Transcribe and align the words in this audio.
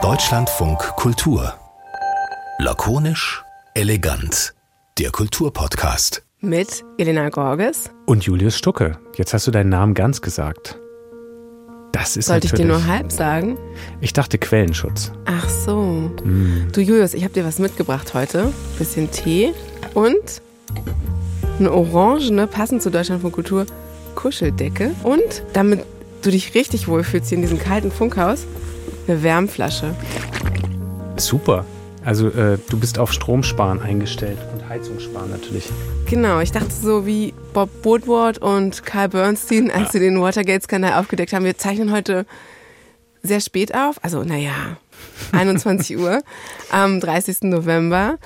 Deutschlandfunk 0.00 0.78
Kultur. 0.94 1.54
Lakonisch, 2.60 3.42
elegant. 3.74 4.54
Der 5.00 5.10
Kulturpodcast. 5.10 6.22
Mit 6.38 6.84
Elena 6.98 7.30
Gorges. 7.30 7.90
Und 8.06 8.22
Julius 8.22 8.56
Stucke. 8.56 9.00
Jetzt 9.16 9.34
hast 9.34 9.48
du 9.48 9.50
deinen 9.50 9.70
Namen 9.70 9.94
ganz 9.94 10.22
gesagt. 10.22 10.78
Das 11.90 12.16
ist 12.16 12.26
Sollte 12.26 12.46
ich 12.46 12.52
dir 12.52 12.64
nur 12.64 12.86
halb 12.86 13.10
sagen? 13.10 13.58
Ich 14.00 14.12
dachte 14.12 14.38
Quellenschutz. 14.38 15.10
Ach 15.24 15.48
so. 15.48 16.12
Du 16.72 16.80
Julius, 16.80 17.12
ich 17.14 17.24
habe 17.24 17.34
dir 17.34 17.44
was 17.44 17.58
mitgebracht 17.58 18.14
heute. 18.14 18.52
Bisschen 18.78 19.10
Tee 19.10 19.52
und 19.94 20.40
eine 21.58 21.72
orangene, 21.72 22.46
passend 22.46 22.82
zu 22.82 22.90
Deutschland 22.90 23.22
von 23.22 23.32
Kultur, 23.32 23.66
Kuscheldecke. 24.14 24.92
Und 25.02 25.42
damit 25.54 25.84
du 26.22 26.30
dich 26.30 26.54
richtig 26.54 26.88
wohlfühlst 26.88 27.28
hier 27.28 27.36
in 27.36 27.42
diesem 27.42 27.58
kalten 27.58 27.90
Funkhaus, 27.90 28.46
eine 29.06 29.22
Wärmflasche. 29.22 29.94
Super. 31.16 31.64
Also 32.04 32.28
äh, 32.28 32.58
du 32.68 32.78
bist 32.78 32.98
auf 32.98 33.12
Stromsparen 33.12 33.80
eingestellt 33.80 34.38
und 34.52 34.68
Heizungssparen 34.68 35.30
natürlich. 35.30 35.68
Genau, 36.06 36.40
ich 36.40 36.50
dachte 36.50 36.70
so 36.70 37.06
wie 37.06 37.34
Bob 37.52 37.68
Woodward 37.82 38.38
und 38.38 38.84
Carl 38.86 39.10
Bernstein, 39.10 39.70
als 39.70 39.92
sie 39.92 40.00
den 40.00 40.20
Watergate-Skandal 40.20 40.94
aufgedeckt 40.94 41.32
haben. 41.32 41.44
Wir 41.44 41.58
zeichnen 41.58 41.92
heute 41.92 42.24
sehr 43.22 43.40
spät 43.40 43.74
auf, 43.74 44.02
also 44.02 44.24
naja, 44.24 44.78
21 45.32 45.98
Uhr 45.98 46.22
am 46.70 47.00
30. 47.00 47.42
November. 47.42 48.18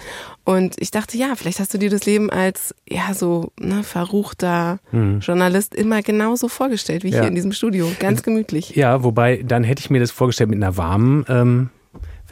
Und 0.45 0.75
ich 0.79 0.91
dachte, 0.91 1.17
ja, 1.17 1.35
vielleicht 1.37 1.59
hast 1.59 1.73
du 1.73 1.79
dir 1.79 1.89
das 1.89 2.05
Leben 2.05 2.29
als 2.31 2.75
ja 2.89 3.15
so 3.15 3.51
ne, 3.59 3.83
verruchter 3.83 4.79
Journalist 4.93 5.75
immer 5.75 6.03
genauso 6.03 6.49
vorgestellt 6.49 7.03
wie 7.03 7.09
Ja. 7.11 7.21
hier 7.21 7.29
in 7.29 7.35
diesem 7.35 7.53
Studio. 7.53 7.91
Ganz 7.99 8.23
gemütlich. 8.23 8.77
Ja, 8.77 9.03
wobei 9.03 9.43
dann 9.43 9.65
hätte 9.65 9.81
ich 9.81 9.89
mir 9.91 10.01
das 10.01 10.11
vorgestellt 10.11 10.51
mit 10.51 10.63
einer 10.63 10.77
warmen 10.77 11.25
ähm, 11.29 11.71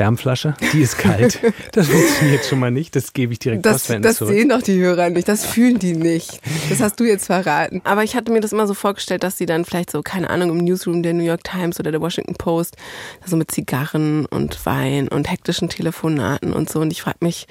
Wärmflasche. 0.03 0.55
Die 0.73 0.81
ist 0.83 0.99
kalt. 0.99 1.39
das 1.73 1.87
funktioniert 1.89 2.45
schon 2.45 2.59
mal 2.59 2.71
nicht. 2.73 2.97
Das 2.97 3.13
gebe 3.13 3.33
ich 3.33 3.39
direkt 3.39 3.65
Das, 3.65 3.87
das 3.87 4.17
zurück. 4.17 4.33
sehen 4.35 4.49
doch 4.49 4.63
die 4.63 4.79
Hörer 4.81 5.11
nicht, 5.11 5.29
das 5.29 5.47
fühlen 5.47 5.79
die 5.79 5.93
nicht. 5.95 6.41
Das 6.71 6.81
hast 6.81 6.99
du 6.99 7.05
jetzt 7.05 7.27
verraten. 7.27 7.81
Aber 7.85 8.03
ich 8.03 8.17
hatte 8.17 8.33
mir 8.33 8.41
das 8.41 8.53
immer 8.53 8.67
so 8.67 8.75
vorgestellt, 8.75 9.23
dass 9.23 9.39
sie 9.39 9.47
dann 9.47 9.65
vielleicht 9.65 9.91
so, 9.91 10.03
keine 10.03 10.29
Ahnung, 10.31 10.51
im 10.51 10.59
Newsroom 10.59 11.03
der 11.03 11.15
New 11.15 11.23
York 11.25 11.45
Times 11.45 11.79
oder 11.79 11.91
der 11.93 12.01
Washington 12.01 12.35
Post, 12.35 12.77
so 13.25 13.37
mit 13.37 13.51
Zigarren 13.53 14.27
und 14.27 14.67
Wein 14.67 15.07
und 15.09 15.31
hektischen 15.31 15.69
Telefonaten 15.69 16.53
und 16.53 16.69
so. 16.69 16.81
Und 16.81 16.91
ich 16.91 17.03
frage 17.03 17.19
mich, 17.21 17.47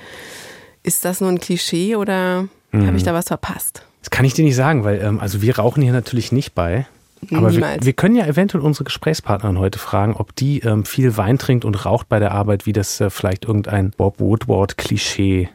ist 0.83 1.05
das 1.05 1.21
nur 1.21 1.29
ein 1.29 1.39
Klischee 1.39 1.95
oder 1.95 2.47
Mhm. 2.73 2.87
habe 2.87 2.95
ich 2.97 3.03
da 3.03 3.13
was 3.13 3.25
verpasst? 3.27 3.83
Das 4.01 4.09
kann 4.09 4.23
ich 4.25 4.33
dir 4.33 4.45
nicht 4.45 4.55
sagen, 4.55 4.83
weil 4.85 5.01
ähm, 5.01 5.19
also 5.19 5.41
wir 5.41 5.57
rauchen 5.57 5.83
hier 5.83 5.91
natürlich 5.93 6.31
nicht 6.31 6.55
bei. 6.55 6.87
Aber 7.33 7.55
wir, 7.55 7.77
wir 7.81 7.93
können 7.93 8.15
ja 8.15 8.25
eventuell 8.25 8.63
unsere 8.63 8.85
Gesprächspartnerin 8.85 9.59
heute 9.59 9.79
fragen, 9.79 10.15
ob 10.15 10.35
die 10.35 10.59
ähm, 10.59 10.85
viel 10.85 11.17
Wein 11.17 11.37
trinkt 11.37 11.65
und 11.65 11.85
raucht 11.85 12.09
bei 12.09 12.19
der 12.19 12.31
Arbeit, 12.31 12.65
wie 12.65 12.73
das 12.73 12.99
äh, 12.99 13.09
vielleicht 13.09 13.45
irgendein 13.45 13.91
Bob 13.91 14.19
Woodward-Klischee 14.19 15.49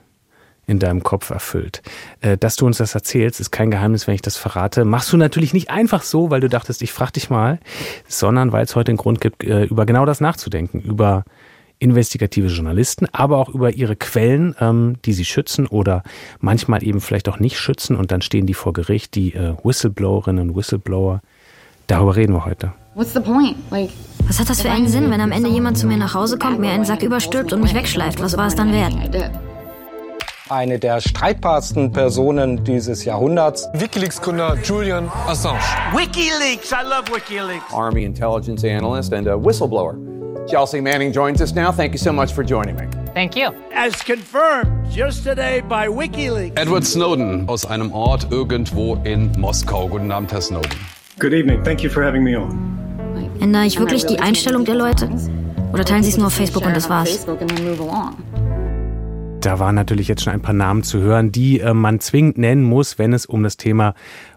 in 0.67 0.78
deinem 0.78 1.03
Kopf 1.03 1.31
erfüllt. 1.31 1.83
Äh, 2.20 2.37
dass 2.37 2.56
du 2.56 2.67
uns 2.67 2.78
das 2.78 2.94
erzählst, 2.94 3.41
ist 3.41 3.50
kein 3.50 3.70
Geheimnis, 3.70 4.06
wenn 4.06 4.14
ich 4.14 4.22
das 4.22 4.37
verrate. 4.37 4.84
Machst 4.84 5.12
du 5.12 5.17
natürlich 5.17 5.55
nicht 5.55 5.70
einfach 5.70 6.03
so, 6.03 6.31
weil 6.31 6.41
du 6.41 6.48
dachtest, 6.48 6.83
ich 6.83 6.92
frag 6.92 7.12
dich 7.12 7.31
mal, 7.31 7.59
sondern 8.09 8.53
weil 8.53 8.64
es 8.64 8.77
heute 8.77 8.91
einen 8.91 8.98
Grund 8.98 9.20
gibt, 9.20 9.44
äh, 9.44 9.64
über 9.64 9.87
genau 9.87 10.05
das 10.05 10.20
nachzudenken, 10.20 10.81
über 10.81 11.25
investigative 11.78 12.47
Journalisten, 12.47 13.06
aber 13.12 13.37
auch 13.37 13.50
über 13.50 13.75
ihre 13.75 13.97
Quellen, 13.97 14.55
ähm, 14.61 14.97
die 15.05 15.12
sie 15.12 15.27
schützen 15.27 15.67
oder 15.67 16.03
manchmal 16.41 16.83
eben 16.83 17.00
vielleicht 17.00 17.28
auch 17.28 17.39
nicht 17.39 17.59
schützen 17.59 17.97
und 17.97 18.11
dann 18.11 18.22
stehen 18.22 18.47
die 18.47 18.55
vor 18.55 18.72
Gericht, 18.72 19.14
die 19.14 19.34
äh, 19.34 19.55
Whistleblowerinnen 19.62 20.48
und 20.48 20.56
Whistleblower. 20.56 21.20
Darüber 21.87 22.17
reden 22.17 22.33
wir 22.34 22.45
heute. 22.45 22.73
What's 22.95 23.12
the 23.12 23.20
point? 23.20 23.56
Like, 23.70 23.91
Was 24.27 24.41
hat 24.41 24.51
das 24.51 24.61
für 24.62 24.70
einen 24.70 24.89
Sinn, 24.89 25.11
wenn 25.11 25.20
am 25.20 25.31
Ende 25.31 25.48
jemand 25.48 25.79
zu 25.79 25.87
mir 25.87 25.97
nach 25.97 26.15
Hause 26.15 26.37
kommt, 26.39 26.59
mir 26.59 26.70
einen 26.70 26.84
Sack 26.84 27.03
überstülpt 27.03 27.53
und 27.53 27.62
mich 27.62 27.75
wegschleift? 27.75 28.20
Was 28.20 28.37
war 28.37 28.48
es 28.48 28.56
dann 28.56 28.73
wert? 28.73 28.93
Eine 30.48 30.78
der 30.78 31.01
streitbarsten 31.01 31.93
Personen 31.93 32.65
dieses 32.65 33.05
Jahrhunderts. 33.05 33.69
Wikileaks-Gründer 33.75 34.56
Julian 34.65 35.11
Assange. 35.27 35.59
WikiLeaks. 35.93 36.71
I 36.72 36.83
love 36.84 37.09
WikiLeaks. 37.12 37.72
Army 37.72 38.05
intelligence 38.05 38.65
analyst 38.65 39.12
and 39.12 39.27
a 39.28 39.37
whistleblower. 39.37 39.97
Chelsea 40.49 40.81
Manning 40.81 41.12
joins 41.12 41.41
us 41.41 41.53
now. 41.55 41.72
Thank 41.72 41.93
you 41.93 41.99
so 41.99 42.12
much 42.12 42.32
for 42.32 42.44
joining 42.44 42.77
me. 42.77 42.87
Thank 43.15 43.37
you. 43.37 43.50
As 43.75 44.00
confirmed 44.03 44.88
just 44.91 45.25
today 45.25 45.62
by 45.69 45.88
WikiLeaks. 45.88 46.56
Edward 46.56 46.84
Snowden 46.84 47.49
aus 47.49 47.65
einem 47.66 47.93
Ort 47.93 48.28
irgendwo 48.31 48.97
in 49.05 49.32
Moskau. 49.38 49.88
Guten 49.88 50.12
Abend, 50.12 50.32
Herr 50.32 50.41
Snowden. 50.41 50.71
Good 51.19 51.32
evening. 51.32 51.62
Thank 51.65 51.82
you 51.82 51.88
for 51.88 52.04
having 52.04 52.22
me 52.22 52.38
on. 52.38 52.77
Ändere 53.41 53.65
ich 53.65 53.78
wirklich 53.78 54.04
die 54.04 54.21
Einstellung 54.21 54.66
der 54.66 54.75
Leute? 54.75 55.09
Oder 55.72 55.82
teilen 55.82 56.03
sie 56.03 56.10
es 56.10 56.19
nur 56.19 56.27
auf 56.27 56.34
Facebook 56.34 56.66
und 56.66 56.77
das 56.77 56.91
war's? 56.91 57.25
Da 59.41 59.59
waren 59.59 59.75
natürlich 59.75 60.09
jetzt 60.09 60.25
schon 60.25 60.34
ein 60.34 60.43
paar 60.43 60.53
Namen 60.53 60.82
zu 60.82 61.00
hören, 61.00 61.32
die 61.32 61.60
äh, 61.60 61.72
man 61.72 62.00
zwingend 62.00 62.37
nennen 62.37 62.65
muss, 62.65 62.99
wenn 62.99 63.15
es 63.15 63.25
um 63.25 63.43
das 63.43 63.56
Thema 63.56 63.94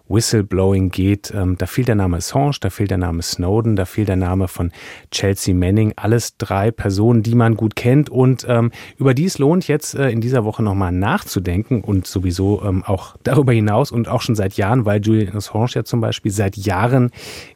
Whistleblowing 0.09 0.90
geht. 0.90 1.31
Ähm, 1.34 1.58
da 1.58 1.66
fiel 1.66 1.86
der 1.86 1.96
Name 1.96 2.18
Assange, 2.18 2.58
da 2.59 2.70
fiel 2.70 2.88
der 2.88 2.97
Name 2.97 3.22
Snowden, 3.22 3.75
da 3.75 3.86
fiel 3.86 4.06
der 4.06 4.16
Name 4.16 4.47
von 4.47 4.72
Chelsea 5.12 5.53
Manning. 5.56 5.94
Alles 5.96 6.38
drei 6.38 6.72
Personen, 6.72 7.24
die 7.24 7.36
man 7.36 7.56
gut 7.56 7.75
kennt. 7.75 8.09
Und 8.09 8.46
ähm, 8.50 8.72
über 8.98 9.14
die 9.14 9.25
es 9.25 9.38
lohnt, 9.38 9.68
jetzt 9.68 9.96
äh, 9.96 10.09
in 10.09 10.19
dieser 10.19 10.44
Woche 10.44 10.64
nochmal 10.64 10.92
nachzudenken 10.92 11.81
und 11.81 12.08
sowieso 12.08 12.62
ähm, 12.64 12.84
auch 12.84 13.16
darüber 13.24 13.53
hinaus 13.53 13.92
und 13.92 14.08
auch 14.08 14.22
schon 14.22 14.36
seit 14.36 14.53
Jahren, 14.53 14.86
weil 14.86 15.02
Julian 15.02 15.36
Assange 15.36 15.69
ja 15.75 15.84
zum 15.84 16.02
Beispiel 16.02 16.31
seit 16.31 16.58
Jahren 16.58 17.12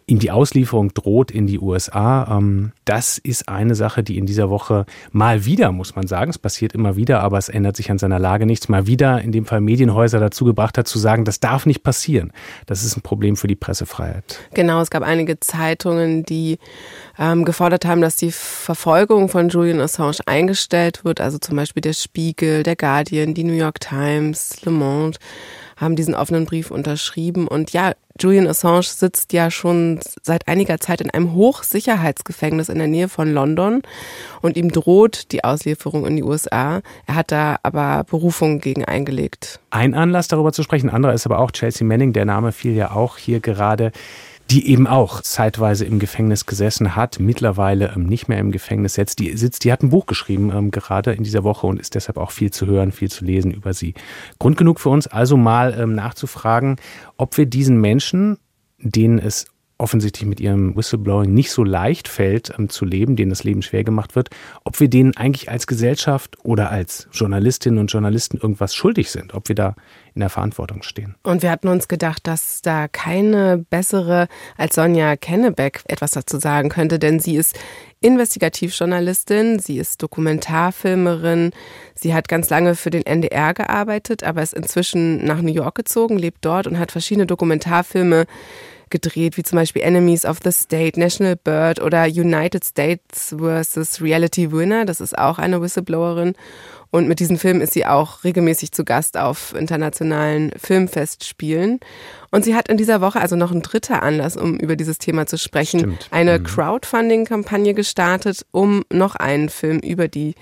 ihm 0.06 0.20
die 0.20 0.32
Auslieferung 0.32 0.94
droht 0.94 1.32
in 1.32 1.48
die 1.48 1.60
USA. 1.60 2.38
Ähm, 2.38 2.72
das 2.86 3.18
ist 3.18 3.50
eine 3.50 3.76
Sache, 3.76 4.04
die 4.04 4.18
in 4.18 4.26
dieser 4.26 4.50
Woche 4.50 4.86
mal 5.12 5.46
wieder, 5.46 5.72
muss 5.72 5.96
man 5.96 6.08
sagen, 6.08 6.30
es 6.30 6.38
passiert 6.38 6.74
immer 6.74 6.96
wieder, 6.96 7.22
aber 7.22 7.38
es 7.38 7.50
ändert 7.50 7.78
sich 7.78 7.90
an 7.90 7.98
seiner 7.98 8.20
Lage 8.20 8.46
nichts, 8.46 8.70
mal 8.70 8.88
wieder 8.88 9.22
in 9.22 9.32
dem 9.32 9.46
Fall 9.46 9.62
Medienhäuser 9.62 10.20
dazu 10.20 10.46
gebracht 10.46 10.78
hat, 10.78 10.88
zu 10.88 11.00
sagen, 11.00 11.26
das 11.26 11.40
darf 11.40 11.66
nicht 11.66 11.84
passieren. 11.84 12.32
Das 12.66 12.84
ist 12.84 12.98
ein 12.98 13.02
Problem 13.02 13.36
für 13.36 13.48
die 13.48 13.56
Pressefreiheit. 13.56 14.40
Genau, 14.54 14.82
es 14.82 14.90
gab 14.90 15.04
einige 15.04 15.40
Zeitungen, 15.40 16.24
die 16.24 16.58
ähm, 17.18 17.46
gefordert 17.46 17.86
haben, 17.86 18.02
dass 18.02 18.16
die 18.16 18.32
Verfolgung 18.32 19.30
von 19.30 19.50
Julian 19.50 19.80
Assange 19.80 20.18
eingestellt 20.26 21.06
wird. 21.06 21.22
Also 21.22 21.38
zum 21.38 21.56
Beispiel 21.56 21.82
der 21.82 21.94
Spiegel, 21.94 22.64
der 22.64 22.76
Guardian, 22.76 23.34
die 23.34 23.44
New 23.44 23.54
York 23.54 23.80
Times, 23.80 24.62
Le 24.64 24.72
Monde 24.72 25.18
haben 25.84 25.96
diesen 25.96 26.16
offenen 26.16 26.46
Brief 26.46 26.72
unterschrieben. 26.72 27.48
Und 27.48 27.74
ja, 27.74 27.94
Julian 28.20 28.48
Assange 28.48 28.84
sitzt 28.84 29.34
ja 29.34 29.50
schon 29.50 30.00
seit 30.22 30.48
einiger 30.48 30.80
Zeit 30.80 31.02
in 31.02 31.10
einem 31.10 31.34
Hochsicherheitsgefängnis 31.34 32.70
in 32.70 32.78
der 32.78 32.88
Nähe 32.88 33.10
von 33.10 33.34
London 33.34 33.82
und 34.42 34.56
ihm 34.56 34.72
droht 34.72 35.32
die 35.32 35.44
Auslieferung 35.44 36.06
in 36.06 36.16
die 36.16 36.24
USA. 36.24 36.82
Er 37.08 37.16
hat 37.16 37.32
da 37.32 37.58
aber 37.64 38.04
Berufung 38.04 38.60
gegen 38.60 38.86
eingelegt. 38.86 39.60
Ein 39.72 39.96
Anlass 39.96 40.28
darüber 40.28 40.54
zu 40.54 40.64
sprechen, 40.64 40.90
anderer 40.90 41.14
ist 41.14 41.26
aber 41.26 41.40
auch 41.40 41.52
Chelsea 41.52 41.86
Manning, 41.86 42.14
der 42.14 42.26
Name 42.26 42.52
fiel 42.52 42.74
ja 42.74 42.92
auch 42.92 43.18
hier 43.18 43.40
gerade 43.40 43.92
die 44.52 44.68
eben 44.68 44.88
auch 44.88 45.22
zeitweise 45.22 45.86
im 45.86 46.00
Gefängnis 46.00 46.46
gesessen 46.46 46.96
hat, 46.96 47.20
mittlerweile 47.20 47.94
ähm, 47.96 48.06
nicht 48.06 48.28
mehr 48.28 48.40
im 48.40 48.52
Gefängnis 48.52 48.96
sitzt. 48.96 49.20
Die, 49.20 49.36
sitzt, 49.38 49.64
die 49.64 49.72
hat 49.72 49.84
ein 49.84 49.90
Buch 49.90 50.06
geschrieben, 50.06 50.52
ähm, 50.54 50.72
gerade 50.72 51.14
in 51.14 51.24
dieser 51.24 51.44
Woche 51.44 51.66
und 51.68 51.80
ist 51.80 51.96
deshalb 51.96 52.18
auch 52.18 52.32
viel 52.32 52.52
zu 52.52 52.66
hören, 52.66 52.92
viel 52.92 53.10
zu 53.10 53.26
lesen 53.26 53.52
über 53.52 53.74
sie. 53.74 53.94
Grund 54.40 54.58
genug 54.58 54.80
für 54.80 54.90
uns 54.90 55.08
also 55.08 55.38
mal 55.38 55.76
ähm, 55.80 55.96
nachzufragen, 55.96 56.76
ob 57.18 57.38
wir 57.38 57.46
diesen 57.46 57.80
Menschen, 57.80 58.38
denen 58.78 59.18
es 59.18 59.48
offensichtlich 59.84 60.28
mit 60.28 60.40
ihrem 60.40 60.76
Whistleblowing 60.78 61.34
nicht 61.34 61.52
so 61.52 61.64
leicht 61.64 62.08
fällt 62.08 62.54
ähm, 62.58 62.70
zu 62.70 62.86
leben, 62.86 63.18
denen 63.18 63.30
das 63.30 63.44
Leben 63.44 63.62
schwer 63.62 63.84
gemacht 63.84 64.16
wird, 64.16 64.30
ob 64.64 64.80
wir 64.80 64.88
denen 64.88 65.16
eigentlich 65.18 65.52
als 65.52 65.68
Gesellschaft 65.68 66.38
oder 66.44 66.72
als 66.72 67.10
Journalistinnen 67.12 67.80
und 67.80 67.92
Journalisten 67.92 68.38
irgendwas 68.38 68.74
schuldig 68.74 69.12
sind, 69.12 69.34
ob 69.34 69.50
wir 69.50 69.56
da 69.56 69.76
in 70.16 70.22
der 70.22 70.30
Verantwortung 70.30 70.84
stehen. 70.84 71.16
Und 71.24 71.42
wir 71.42 71.52
hatten 71.52 71.68
uns 71.68 71.88
gedacht, 71.90 72.26
dass 72.26 72.62
da 72.62 72.88
keine 72.88 73.66
bessere 73.70 74.28
als 74.58 74.76
Sonja 74.76 75.18
Kennebeck 75.18 75.82
etwas 75.86 76.12
dazu 76.12 76.40
sagen 76.40 76.70
könnte, 76.70 76.98
denn 76.98 77.20
sie 77.20 77.36
ist 77.36 77.60
Investigativjournalistin, 78.00 79.60
sie 79.60 79.78
ist 79.80 80.02
Dokumentarfilmerin, 80.02 81.52
sie 81.94 82.14
hat 82.14 82.28
ganz 82.30 82.50
lange 82.50 82.76
für 82.76 82.90
den 82.90 83.06
NDR 83.06 83.54
gearbeitet, 83.54 84.24
aber 84.24 84.42
ist 84.42 84.54
inzwischen 84.54 85.26
nach 85.26 85.42
New 85.42 85.52
York 85.52 85.76
gezogen, 85.76 86.18
lebt 86.18 86.40
dort 86.46 86.68
und 86.68 86.80
hat 86.80 86.92
verschiedene 86.92 87.26
Dokumentarfilme 87.26 88.28
gedreht, 88.94 89.36
wie 89.36 89.44
zum 89.44 89.58
Beispiel 89.58 89.82
Enemies 89.82 90.24
of 90.24 90.38
the 90.44 90.52
State, 90.52 90.98
National 90.98 91.36
Bird 91.36 91.82
oder 91.82 92.06
United 92.06 92.64
States 92.64 93.36
vs. 93.38 94.02
Reality 94.02 94.54
Winner. 94.54 94.86
Das 94.86 95.02
ist 95.02 95.18
auch 95.18 95.40
eine 95.40 95.62
Whistleblowerin. 95.62 96.36
Und 96.92 97.08
mit 97.08 97.20
diesen 97.20 97.40
Filmen 97.40 97.60
ist 97.62 97.74
sie 97.74 97.88
auch 97.88 98.24
regelmäßig 98.24 98.72
zu 98.72 98.86
Gast 98.86 99.18
auf 99.18 99.56
internationalen 99.56 100.52
Filmfestspielen. 100.56 101.80
Und 102.30 102.46
sie 102.46 102.56
hat 102.56 102.70
in 102.70 102.78
dieser 102.78 103.02
Woche 103.02 103.20
also 103.20 103.36
noch 103.36 103.52
ein 103.52 103.64
dritter 103.64 104.04
Anlass, 104.04 104.38
um 104.38 104.58
über 104.58 104.76
dieses 104.76 105.00
Thema 105.00 105.26
zu 105.26 105.40
sprechen, 105.40 105.80
Stimmt. 105.80 106.08
eine 106.12 106.40
Crowdfunding-Kampagne 106.40 107.74
gestartet, 107.74 108.46
um 108.52 108.84
noch 108.92 109.16
einen 109.16 109.50
Film 109.50 109.80
über 109.80 110.08
die 110.08 110.36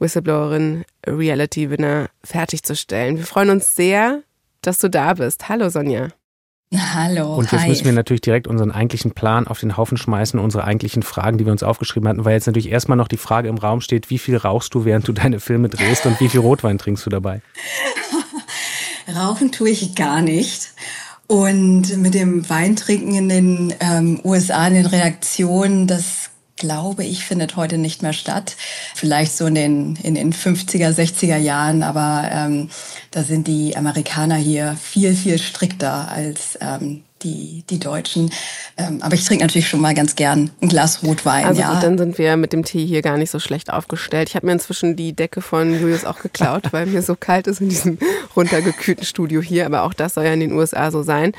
Whistleblowerin 0.00 0.84
Reality 1.06 1.70
Winner 1.70 2.08
fertigzustellen. 2.24 3.16
Wir 3.16 3.24
freuen 3.24 3.50
uns 3.50 3.76
sehr, 3.76 4.22
dass 4.60 4.78
du 4.78 4.90
da 4.90 5.14
bist. 5.14 5.48
Hallo 5.48 5.68
Sonja. 5.68 6.08
Hallo. 6.74 7.34
Und 7.34 7.52
jetzt 7.52 7.62
hi. 7.62 7.68
müssen 7.68 7.84
wir 7.84 7.92
natürlich 7.92 8.22
direkt 8.22 8.46
unseren 8.46 8.70
eigentlichen 8.70 9.12
Plan 9.12 9.46
auf 9.46 9.60
den 9.60 9.76
Haufen 9.76 9.98
schmeißen, 9.98 10.40
unsere 10.40 10.64
eigentlichen 10.64 11.02
Fragen, 11.02 11.36
die 11.36 11.44
wir 11.44 11.52
uns 11.52 11.62
aufgeschrieben 11.62 12.08
hatten, 12.08 12.24
weil 12.24 12.32
jetzt 12.32 12.46
natürlich 12.46 12.70
erstmal 12.70 12.96
noch 12.96 13.08
die 13.08 13.18
Frage 13.18 13.48
im 13.48 13.58
Raum 13.58 13.80
steht, 13.80 14.08
wie 14.08 14.18
viel 14.18 14.36
rauchst 14.36 14.74
du, 14.74 14.84
während 14.84 15.06
du 15.06 15.12
deine 15.12 15.38
Filme 15.40 15.68
drehst 15.68 16.06
und 16.06 16.18
wie 16.20 16.28
viel 16.28 16.40
Rotwein 16.40 16.78
trinkst 16.78 17.04
du 17.04 17.10
dabei? 17.10 17.42
Rauchen 19.14 19.52
tue 19.52 19.70
ich 19.70 19.94
gar 19.94 20.22
nicht. 20.22 20.70
Und 21.26 21.96
mit 21.98 22.14
dem 22.14 22.48
Weintrinken 22.48 23.14
in 23.14 23.28
den 23.28 23.74
ähm, 23.80 24.20
USA, 24.24 24.66
in 24.66 24.74
den 24.74 24.86
Reaktionen, 24.86 25.86
das 25.86 26.21
glaube 26.62 27.02
ich, 27.02 27.24
findet 27.24 27.56
heute 27.56 27.76
nicht 27.76 28.02
mehr 28.02 28.12
statt. 28.12 28.54
Vielleicht 28.94 29.36
so 29.36 29.46
in 29.46 29.56
den, 29.56 29.96
in 29.96 30.14
den 30.14 30.32
50er, 30.32 30.94
60er 30.94 31.36
Jahren, 31.36 31.82
aber 31.82 32.30
ähm, 32.32 32.70
da 33.10 33.24
sind 33.24 33.48
die 33.48 33.76
Amerikaner 33.76 34.36
hier 34.36 34.76
viel, 34.80 35.16
viel 35.16 35.38
strikter 35.38 36.08
als 36.08 36.56
ähm, 36.60 37.02
die, 37.24 37.64
die 37.68 37.80
Deutschen. 37.80 38.30
Ähm, 38.76 39.02
aber 39.02 39.14
ich 39.14 39.24
trinke 39.24 39.44
natürlich 39.44 39.68
schon 39.68 39.80
mal 39.80 39.92
ganz 39.92 40.14
gern 40.14 40.50
ein 40.60 40.68
Glas 40.68 41.02
Rotwein. 41.02 41.44
Also 41.44 41.60
ja. 41.60 41.74
gut, 41.74 41.82
dann 41.82 41.98
sind 41.98 42.16
wir 42.16 42.36
mit 42.36 42.52
dem 42.52 42.64
Tee 42.64 42.86
hier 42.86 43.02
gar 43.02 43.16
nicht 43.16 43.30
so 43.30 43.40
schlecht 43.40 43.72
aufgestellt. 43.72 44.28
Ich 44.28 44.36
habe 44.36 44.46
mir 44.46 44.52
inzwischen 44.52 44.94
die 44.94 45.14
Decke 45.14 45.40
von 45.40 45.72
Julius 45.80 46.04
auch 46.04 46.20
geklaut, 46.20 46.72
weil 46.72 46.86
mir 46.86 47.02
so 47.02 47.16
kalt 47.16 47.48
ist 47.48 47.60
in 47.60 47.70
diesem 47.70 47.98
runtergekühlten 48.36 49.04
Studio 49.04 49.40
hier. 49.40 49.66
Aber 49.66 49.82
auch 49.82 49.94
das 49.94 50.14
soll 50.14 50.24
ja 50.24 50.32
in 50.32 50.40
den 50.40 50.52
USA 50.52 50.92
so 50.92 51.02
sein. 51.02 51.32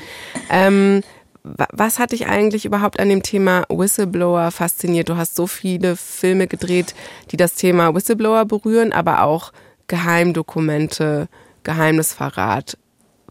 Ähm, 0.50 1.02
was 1.44 1.98
hat 1.98 2.12
dich 2.12 2.26
eigentlich 2.26 2.64
überhaupt 2.64 2.98
an 2.98 3.10
dem 3.10 3.22
Thema 3.22 3.64
Whistleblower 3.68 4.50
fasziniert? 4.50 5.10
Du 5.10 5.16
hast 5.16 5.36
so 5.36 5.46
viele 5.46 5.94
Filme 5.94 6.46
gedreht, 6.46 6.94
die 7.30 7.36
das 7.36 7.54
Thema 7.54 7.94
Whistleblower 7.94 8.46
berühren, 8.46 8.92
aber 8.92 9.22
auch 9.22 9.52
Geheimdokumente, 9.86 11.28
Geheimnisverrat. 11.62 12.78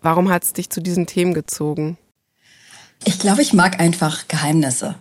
Warum 0.02 0.30
hat 0.30 0.44
es 0.44 0.54
dich 0.54 0.70
zu 0.70 0.80
diesen 0.80 1.08
Themen 1.08 1.34
gezogen? 1.34 1.98
Ich 3.04 3.18
glaube, 3.18 3.42
ich 3.42 3.54
mag 3.54 3.80
einfach 3.80 4.28
Geheimnisse. 4.28 4.96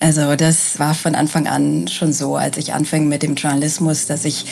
Also 0.00 0.34
das 0.34 0.80
war 0.80 0.94
von 0.94 1.14
Anfang 1.14 1.46
an 1.46 1.86
schon 1.86 2.12
so, 2.12 2.34
als 2.34 2.56
ich 2.56 2.74
anfing 2.74 3.08
mit 3.08 3.22
dem 3.22 3.36
Journalismus, 3.36 4.06
dass 4.06 4.24
ich 4.24 4.46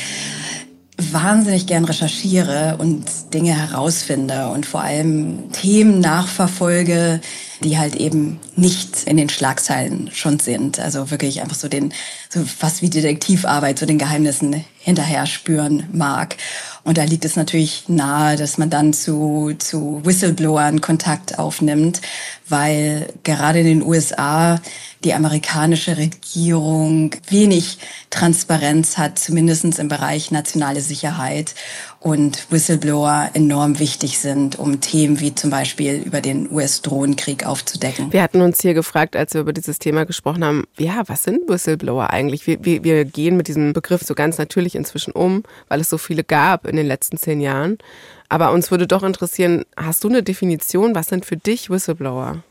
wahnsinnig 0.97 1.67
gern 1.67 1.85
recherchiere 1.85 2.77
und 2.79 3.05
Dinge 3.35 3.57
herausfinde 3.57 4.49
und 4.49 4.65
vor 4.65 4.83
allem 4.83 5.51
Themen 5.51 5.99
nachverfolge, 5.99 7.21
die 7.63 7.79
halt 7.79 7.97
eben 7.97 8.39
nicht 8.61 9.05
in 9.05 9.17
den 9.17 9.29
Schlagzeilen 9.29 10.11
schon 10.13 10.39
sind. 10.39 10.79
Also 10.79 11.11
wirklich 11.11 11.41
einfach 11.41 11.57
so 11.57 11.69
den, 11.69 11.93
so 12.29 12.45
fast 12.45 12.83
wie 12.83 12.91
Detektivarbeit, 12.91 13.79
so 13.79 13.87
den 13.87 13.99
Geheimnissen 13.99 14.65
hinterher 14.79 15.27
spüren 15.27 15.89
mag. 15.93 16.37
Und 16.85 16.97
da 16.97 17.05
liegt 17.05 17.25
es 17.25 17.37
natürlich 17.37 17.85
nahe, 17.89 18.37
dass 18.37 18.57
man 18.57 18.71
dann 18.71 18.93
zu, 18.93 19.53
zu 19.59 20.01
Whistleblowern 20.05 20.81
Kontakt 20.81 21.39
aufnimmt, 21.39 22.01
weil 22.49 23.13
gerade 23.23 23.61
in 23.61 23.67
den 23.67 23.83
USA 23.83 24.61
die 25.05 25.15
amerikanische 25.15 25.97
Regierung 25.97 27.15
wenig 27.29 27.79
Transparenz 28.11 28.99
hat, 28.99 29.19
zumindest 29.19 29.79
im 29.79 29.89
Bereich 29.89 30.31
nationale 30.31 30.81
Sicherheit 30.81 31.55
und 32.01 32.51
Whistleblower 32.51 33.31
enorm 33.35 33.79
wichtig 33.79 34.19
sind, 34.19 34.59
um 34.59 34.81
Themen 34.81 35.21
wie 35.21 35.35
zum 35.35 35.51
Beispiel 35.51 35.95
über 35.97 36.21
den 36.21 36.51
US-Drohnenkrieg 36.51 37.47
aufzudecken. 37.47 38.13
Wir 38.13 38.23
hatten 38.23 38.41
uns 38.41 38.50
hier 38.59 38.75
gefragt, 38.75 39.15
als 39.15 39.35
wir 39.35 39.43
über 39.43 39.53
dieses 39.53 39.79
Thema 39.79 40.05
gesprochen 40.05 40.45
haben, 40.45 40.65
ja, 40.79 41.03
was 41.07 41.23
sind 41.23 41.49
Whistleblower 41.49 42.11
eigentlich? 42.11 42.47
Wir, 42.47 42.65
wir, 42.65 42.83
wir 42.83 43.05
gehen 43.05 43.37
mit 43.37 43.49
diesem 43.49 43.73
Begriff 43.73 44.03
so 44.03 44.15
ganz 44.15 44.39
natürlich 44.39 44.75
inzwischen 44.75 45.13
um, 45.13 45.45
weil 45.69 45.81
es 45.81 45.91
so 45.91 45.99
viele 45.99 46.25
gab 46.25 46.67
in 46.67 46.77
den 46.77 46.87
letzten 46.87 47.17
zehn 47.17 47.41
Jahren. 47.41 47.79
Aber 48.29 48.53
uns 48.53 48.71
würde 48.71 48.87
doch 48.87 49.03
interessieren, 49.03 49.65
hast 49.77 50.03
du 50.03 50.09
eine 50.09 50.23
Definition, 50.23 50.95
was 50.95 51.09
sind 51.09 51.25
für 51.25 51.37
dich 51.37 51.71
Whistleblower? 51.71 52.43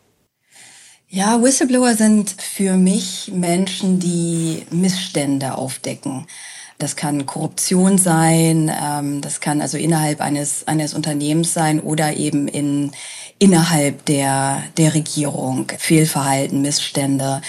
Ja, 1.07 1.41
Whistleblower 1.41 1.95
sind 1.95 2.29
für 2.39 2.77
mich 2.77 3.31
Menschen, 3.33 3.99
die 3.99 4.65
Missstände 4.69 5.55
aufdecken. 5.55 6.27
Das 6.79 6.95
kann 6.95 7.25
Korruption 7.25 7.97
sein, 7.97 8.71
ähm, 8.81 9.19
das 9.19 9.41
kann 9.41 9.59
also 9.59 9.77
innerhalb 9.77 10.21
eines, 10.21 10.65
eines 10.65 10.93
Unternehmens 10.93 11.53
sein 11.53 11.81
oder 11.81 12.15
eben 12.15 12.47
in, 12.47 12.91
innerhalb 13.37 14.05
der, 14.05 14.63
der 14.77 14.93
Regierung. 14.93 15.69
Fehlverhalten, 15.77 16.61
Missstände. 16.61 17.41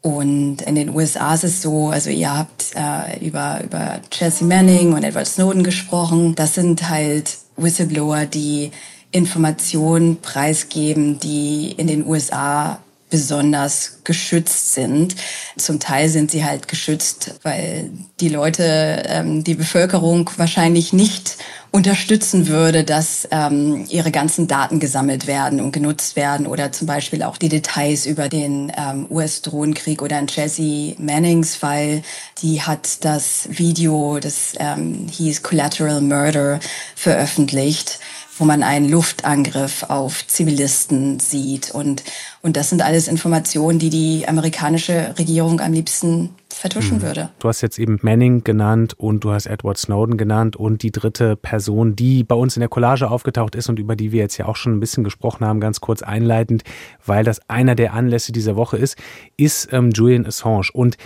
Und 0.00 0.62
in 0.62 0.74
den 0.74 0.88
USA 0.88 1.34
ist 1.34 1.44
es 1.44 1.60
so, 1.60 1.90
also 1.90 2.08
ihr 2.08 2.34
habt 2.34 2.72
äh, 2.74 3.22
über, 3.24 3.60
über 3.62 4.00
Chelsea 4.10 4.46
Manning 4.46 4.94
und 4.94 5.04
Edward 5.04 5.26
Snowden 5.26 5.64
gesprochen. 5.64 6.34
Das 6.34 6.54
sind 6.54 6.88
halt 6.88 7.36
Whistleblower, 7.58 8.24
die 8.24 8.72
Informationen 9.10 10.22
preisgeben, 10.22 11.20
die 11.20 11.72
in 11.76 11.88
den 11.88 12.06
USA 12.06 12.78
besonders 13.12 13.98
geschützt 14.04 14.72
sind. 14.72 15.16
Zum 15.58 15.78
Teil 15.78 16.08
sind 16.08 16.30
sie 16.30 16.46
halt 16.46 16.66
geschützt, 16.66 17.34
weil 17.42 17.90
die 18.20 18.30
Leute, 18.30 19.02
ähm, 19.06 19.44
die 19.44 19.54
Bevölkerung 19.54 20.30
wahrscheinlich 20.38 20.94
nicht 20.94 21.36
unterstützen 21.72 22.48
würde, 22.48 22.84
dass 22.84 23.28
ähm, 23.30 23.84
ihre 23.90 24.10
ganzen 24.10 24.48
Daten 24.48 24.80
gesammelt 24.80 25.26
werden 25.26 25.60
und 25.60 25.72
genutzt 25.72 26.16
werden 26.16 26.46
oder 26.46 26.72
zum 26.72 26.86
Beispiel 26.86 27.22
auch 27.22 27.36
die 27.36 27.50
Details 27.50 28.06
über 28.06 28.30
den 28.30 28.72
ähm, 28.78 29.06
US-Drohnenkrieg 29.10 30.00
oder 30.00 30.18
in 30.18 30.26
Chelsea 30.26 30.94
Mannings 30.98 31.54
Fall, 31.54 32.02
die 32.40 32.62
hat 32.62 33.04
das 33.04 33.46
Video, 33.50 34.20
das 34.20 34.54
ähm, 34.58 35.06
hieß 35.10 35.42
Collateral 35.42 36.00
Murder, 36.00 36.60
veröffentlicht 36.96 38.00
wo 38.38 38.44
man 38.44 38.62
einen 38.62 38.88
Luftangriff 38.88 39.84
auf 39.88 40.26
Zivilisten 40.26 41.20
sieht. 41.20 41.70
Und, 41.70 42.02
und 42.40 42.56
das 42.56 42.70
sind 42.70 42.82
alles 42.82 43.08
Informationen, 43.08 43.78
die 43.78 43.90
die 43.90 44.26
amerikanische 44.26 45.14
Regierung 45.18 45.60
am 45.60 45.72
liebsten 45.72 46.30
vertuschen 46.48 46.98
mhm. 46.98 47.02
würde. 47.02 47.30
Du 47.38 47.48
hast 47.48 47.60
jetzt 47.60 47.78
eben 47.78 47.98
Manning 48.02 48.44
genannt 48.44 48.94
und 48.98 49.24
du 49.24 49.32
hast 49.32 49.46
Edward 49.46 49.78
Snowden 49.78 50.16
genannt 50.16 50.56
und 50.56 50.82
die 50.82 50.92
dritte 50.92 51.36
Person, 51.36 51.96
die 51.96 52.24
bei 52.24 52.34
uns 52.34 52.56
in 52.56 52.60
der 52.60 52.68
Collage 52.68 53.10
aufgetaucht 53.10 53.54
ist 53.54 53.68
und 53.68 53.78
über 53.78 53.96
die 53.96 54.12
wir 54.12 54.20
jetzt 54.20 54.38
ja 54.38 54.46
auch 54.46 54.56
schon 54.56 54.72
ein 54.72 54.80
bisschen 54.80 55.04
gesprochen 55.04 55.46
haben, 55.46 55.60
ganz 55.60 55.80
kurz 55.80 56.02
einleitend, 56.02 56.62
weil 57.04 57.24
das 57.24 57.40
einer 57.48 57.74
der 57.74 57.92
Anlässe 57.94 58.32
dieser 58.32 58.56
Woche 58.56 58.76
ist, 58.76 58.96
ist 59.36 59.72
ähm, 59.72 59.90
Julian 59.90 60.26
Assange. 60.26 60.68
Und 60.72 60.96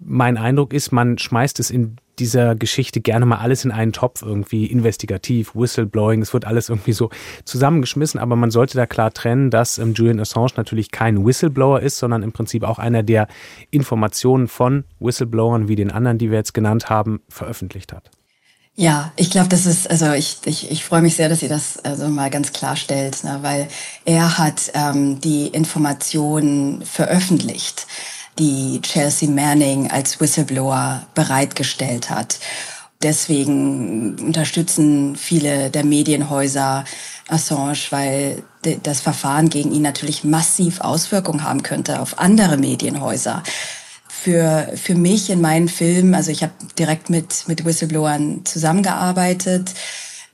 mein 0.00 0.36
Eindruck 0.36 0.72
ist, 0.72 0.92
man 0.92 1.18
schmeißt 1.18 1.60
es 1.60 1.70
in 1.70 1.96
dieser 2.18 2.54
Geschichte 2.54 3.00
gerne 3.00 3.26
mal 3.26 3.38
alles 3.38 3.64
in 3.64 3.72
einen 3.72 3.92
Topf 3.92 4.22
irgendwie 4.22 4.66
investigativ, 4.66 5.54
Whistleblowing, 5.54 6.22
es 6.22 6.32
wird 6.32 6.46
alles 6.46 6.68
irgendwie 6.68 6.92
so 6.92 7.10
zusammengeschmissen, 7.44 8.18
aber 8.18 8.36
man 8.36 8.50
sollte 8.50 8.76
da 8.76 8.86
klar 8.86 9.12
trennen, 9.12 9.50
dass 9.50 9.78
ähm, 9.78 9.92
Julian 9.94 10.20
Assange 10.20 10.52
natürlich 10.56 10.90
kein 10.90 11.26
Whistleblower 11.26 11.80
ist, 11.80 11.98
sondern 11.98 12.22
im 12.22 12.32
Prinzip 12.32 12.62
auch 12.64 12.78
einer, 12.78 13.02
der 13.02 13.28
Informationen 13.70 14.48
von 14.48 14.84
Whistleblowern 14.98 15.68
wie 15.68 15.76
den 15.76 15.90
anderen, 15.90 16.18
die 16.18 16.30
wir 16.30 16.38
jetzt 16.38 16.54
genannt 16.54 16.88
haben, 16.88 17.20
veröffentlicht 17.28 17.92
hat. 17.92 18.10
Ja, 18.78 19.12
ich 19.16 19.30
glaube, 19.30 19.48
das 19.48 19.64
ist, 19.64 19.90
also 19.90 20.12
ich, 20.12 20.38
ich, 20.44 20.70
ich 20.70 20.84
freue 20.84 21.00
mich 21.00 21.16
sehr, 21.16 21.30
dass 21.30 21.42
ihr 21.42 21.48
das 21.48 21.78
also 21.78 22.08
mal 22.08 22.28
ganz 22.28 22.52
klarstellt, 22.52 23.24
ne, 23.24 23.38
weil 23.40 23.68
er 24.04 24.36
hat 24.36 24.70
ähm, 24.74 25.18
die 25.18 25.46
Informationen 25.46 26.84
veröffentlicht 26.84 27.86
die 28.38 28.80
Chelsea 28.82 29.28
Manning 29.28 29.90
als 29.90 30.20
Whistleblower 30.20 31.06
bereitgestellt 31.14 32.10
hat. 32.10 32.38
Deswegen 33.02 34.16
unterstützen 34.18 35.16
viele 35.16 35.70
der 35.70 35.84
Medienhäuser 35.84 36.84
Assange, 37.28 37.78
weil 37.90 38.42
das 38.82 39.00
Verfahren 39.00 39.50
gegen 39.50 39.72
ihn 39.72 39.82
natürlich 39.82 40.24
massiv 40.24 40.80
Auswirkungen 40.80 41.44
haben 41.44 41.62
könnte 41.62 42.00
auf 42.00 42.18
andere 42.18 42.56
Medienhäuser. 42.56 43.42
Für, 44.08 44.72
für 44.74 44.94
mich 44.94 45.30
in 45.30 45.40
meinen 45.40 45.68
Filmen, 45.68 46.14
also 46.14 46.30
ich 46.30 46.42
habe 46.42 46.52
direkt 46.78 47.10
mit, 47.10 47.44
mit 47.46 47.64
Whistleblowern 47.64 48.44
zusammengearbeitet, 48.44 49.74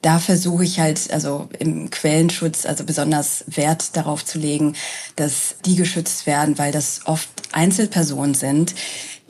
da 0.02 0.18
versuche 0.18 0.64
ich 0.64 0.80
halt, 0.80 1.12
also 1.12 1.48
im 1.58 1.88
Quellenschutz, 1.90 2.66
also 2.66 2.84
besonders 2.84 3.44
Wert 3.46 3.96
darauf 3.96 4.24
zu 4.24 4.38
legen, 4.38 4.74
dass 5.16 5.54
die 5.64 5.76
geschützt 5.76 6.26
werden, 6.26 6.58
weil 6.58 6.72
das 6.72 7.02
oft 7.04 7.28
Einzelpersonen 7.52 8.34
sind, 8.34 8.74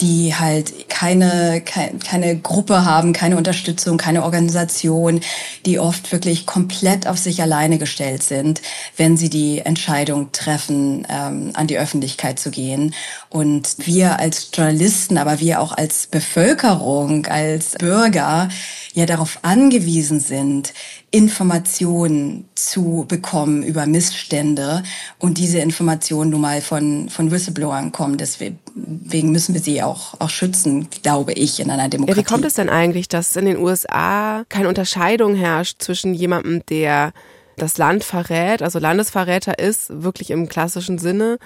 die 0.03 0.35
halt 0.35 0.89
keine, 0.89 1.63
keine, 1.65 1.99
keine 2.01 2.37
Gruppe 2.37 2.85
haben, 2.85 3.13
keine 3.13 3.37
Unterstützung, 3.37 3.99
keine 3.99 4.25
Organisation, 4.25 5.21
die 5.65 5.79
oft 5.79 6.11
wirklich 6.11 6.45
komplett 6.45 7.07
auf 7.07 7.19
sich 7.19 7.41
alleine 7.41 7.79
gestellt 7.79 8.25
sind, 8.25 8.61
wenn 8.97 9.17
sie 9.17 9.31
die 9.31 9.61
Entscheidung 9.61 10.33
treffen, 10.33 11.07
ähm, 11.09 11.53
an 11.55 11.69
die 11.69 11.79
Öffentlichkeit 11.79 12.41
zu 12.41 12.51
gehen. 12.51 12.95
Und 13.31 13.77
wir 13.87 14.19
als 14.19 14.51
Journalisten, 14.53 15.19
aber 15.19 15.39
wir 15.39 15.61
auch 15.61 15.73
als 15.73 16.09
Bevölkerung, 16.09 17.27
als 17.27 17.77
Bürger 17.79 18.49
ja 18.95 19.07
darauf 19.07 19.39
angewiesen 19.43 20.19
sind, 20.19 20.75
Informationen 21.13 22.49
zu 22.55 23.05
bekommen 23.07 23.63
über 23.63 23.85
Missstände 23.85 24.83
und 25.19 25.37
diese 25.37 25.59
Informationen 25.59 26.31
nun 26.31 26.41
mal 26.41 26.63
von, 26.63 27.11
von 27.11 27.31
Whistleblowern 27.31 27.93
kommen. 27.93 28.17
Deswegen 28.17 29.31
müssen 29.31 29.55
wir 29.55 29.61
sie 29.61 29.83
auch, 29.83 30.19
auch 30.21 30.31
schützen, 30.31 30.89
glaube 31.03 31.35
ich, 31.35 31.61
in 31.61 31.71
einer 31.71 31.91
Demokratie. 31.91 32.19
Ja, 32.19 32.25
wie 32.25 32.29
kommt 32.29 32.47
es 32.47 32.55
denn 32.55 32.71
eigentlich, 32.71 33.09
dass 33.09 33.37
in 33.37 33.45
den 33.45 33.59
USA 33.59 34.45
keine 34.49 34.69
Unterscheidung 34.69 35.35
herrscht 35.35 35.83
zwischen 35.83 36.15
jemandem, 36.15 36.65
der 36.71 37.13
das 37.59 37.77
Land 37.77 38.05
verrät, 38.05 38.63
also 38.63 38.79
Landesverräter 38.79 39.59
ist, 39.59 40.03
wirklich 40.03 40.31
im 40.31 40.49
klassischen 40.49 40.97
Sinne. 40.97 41.39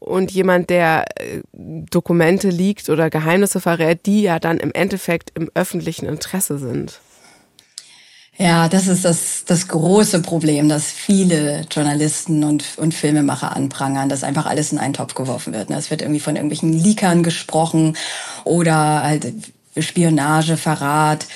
Und 0.00 0.32
jemand, 0.32 0.68
der 0.68 1.04
äh, 1.14 1.42
Dokumente 1.52 2.48
liegt 2.48 2.88
oder 2.90 3.08
Geheimnisse 3.08 3.60
verrät, 3.60 4.04
die 4.04 4.22
ja 4.22 4.40
dann 4.40 4.58
im 4.58 4.72
Endeffekt 4.72 5.30
im 5.34 5.48
öffentlichen 5.54 6.06
Interesse 6.06 6.58
sind. 6.58 7.00
Ja, 8.38 8.68
das 8.68 8.86
ist 8.86 9.04
das, 9.06 9.44
das 9.46 9.66
große 9.68 10.20
Problem, 10.20 10.68
das 10.68 10.92
viele 10.92 11.62
Journalisten 11.70 12.44
und, 12.44 12.64
und 12.76 12.92
Filmemacher 12.92 13.56
anprangern, 13.56 14.10
dass 14.10 14.24
einfach 14.24 14.44
alles 14.44 14.72
in 14.72 14.78
einen 14.78 14.92
Topf 14.92 15.14
geworfen 15.14 15.54
wird. 15.54 15.70
Ne? 15.70 15.76
Es 15.76 15.90
wird 15.90 16.02
irgendwie 16.02 16.20
von 16.20 16.36
irgendwelchen 16.36 16.72
Leakern 16.72 17.22
gesprochen 17.22 17.96
oder 18.44 19.02
halt 19.02 19.32
Spionage, 19.78 20.56
Verrat 20.58 21.26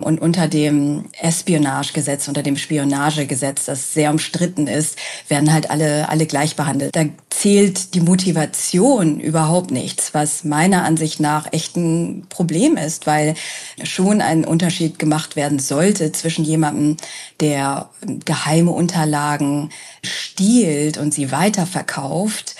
und 0.00 0.20
unter 0.20 0.48
dem 0.48 1.04
Espionagegesetz, 1.20 2.28
unter 2.28 2.42
dem 2.42 2.56
Spionagegesetz, 2.56 3.66
das 3.66 3.94
sehr 3.94 4.10
umstritten 4.10 4.66
ist, 4.66 4.96
werden 5.28 5.52
halt 5.52 5.70
alle, 5.70 6.08
alle 6.08 6.26
gleich 6.26 6.56
behandelt. 6.56 6.94
Da 6.96 7.04
zählt 7.30 7.94
die 7.94 8.00
Motivation 8.00 9.20
überhaupt 9.20 9.70
nichts, 9.70 10.14
was 10.14 10.44
meiner 10.44 10.84
Ansicht 10.84 11.20
nach 11.20 11.52
echt 11.52 11.76
ein 11.76 12.26
Problem 12.28 12.76
ist, 12.76 13.06
weil 13.06 13.34
schon 13.82 14.20
ein 14.20 14.44
Unterschied 14.44 14.98
gemacht 14.98 15.36
werden 15.36 15.58
sollte 15.58 16.12
zwischen 16.12 16.44
jemandem, 16.44 16.96
der 17.40 17.90
geheime 18.24 18.70
Unterlagen 18.72 19.70
stiehlt 20.02 20.98
und 20.98 21.14
sie 21.14 21.30
weiterverkauft, 21.32 22.56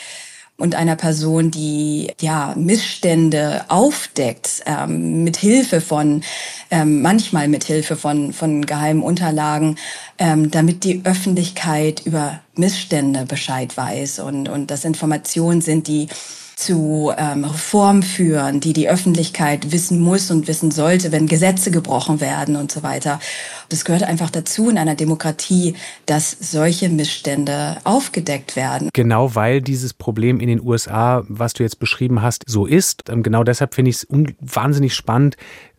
und 0.61 0.75
einer 0.75 0.97
Person, 0.97 1.51
die 1.51 2.13
ja 2.21 2.55
Missstände 2.57 3.65
aufdeckt, 3.69 4.63
ähm, 4.67 5.25
mit 5.25 5.37
Hilfe 5.37 5.81
von 5.81 6.23
ähm, 6.71 7.03
manchmal 7.03 7.49
mit 7.49 7.65
Hilfe 7.65 7.97
von 7.97 8.33
von 8.33 8.67
geheimen 8.67 9.03
Unterlagen, 9.03 9.77
ähm, 10.19 10.51
damit 10.51 10.85
die 10.85 11.03
Öffentlichkeit 11.05 12.03
über 12.05 12.41
Missstände 12.57 13.25
Bescheid 13.27 13.77
weiß. 13.77 14.21
Und 14.21 14.49
und 14.49 14.71
das 14.71 14.85
Informationen 14.85 15.61
sind, 15.61 15.89
die 15.89 16.09
zu 16.61 17.13
ähm, 17.17 17.45
Reform 17.45 18.03
führen, 18.03 18.61
die 18.61 18.73
die 18.73 18.89
Öffentlichkeit 18.89 19.73
wissen 19.73 19.99
muss 19.99 20.31
und 20.31 20.47
wissen 20.47 20.71
sollte, 20.71 21.11
wenn 21.11 21.27
Gesetze 21.27 21.71
gebrochen 21.71 22.21
werden 22.21 22.57
und 22.57 22.71
so 22.71 22.83
weiter. 22.83 23.19
Das 23.71 23.85
gehört 23.85 24.03
einfach 24.03 24.31
dazu 24.31 24.69
in 24.69 24.77
einer 24.77 24.95
Demokratie, 24.95 25.75
dass 26.07 26.31
solche 26.31 26.89
Missstände 26.89 27.79
aufgedeckt 27.85 28.57
werden. 28.57 28.91
Genau 28.93 29.35
weil 29.35 29.63
dieses 29.63 29.95
Problem 29.95 30.39
in 30.39 30.49
den 30.49 30.61
USA, 30.61 31.25
was 31.29 31.55
du 31.55 31.63
jetzt 31.63 31.79
beschrieben 31.79 32.21
hast, 32.21 32.45
so 32.47 32.67
ist. 32.67 33.09
Ähm, 33.09 33.23
genau 33.23 33.43
deshalb 33.43 33.75
finde 33.75 33.91
ich 33.91 33.97
es 33.97 34.07
wahnsinnig 34.41 34.95
spannend, 34.95 35.37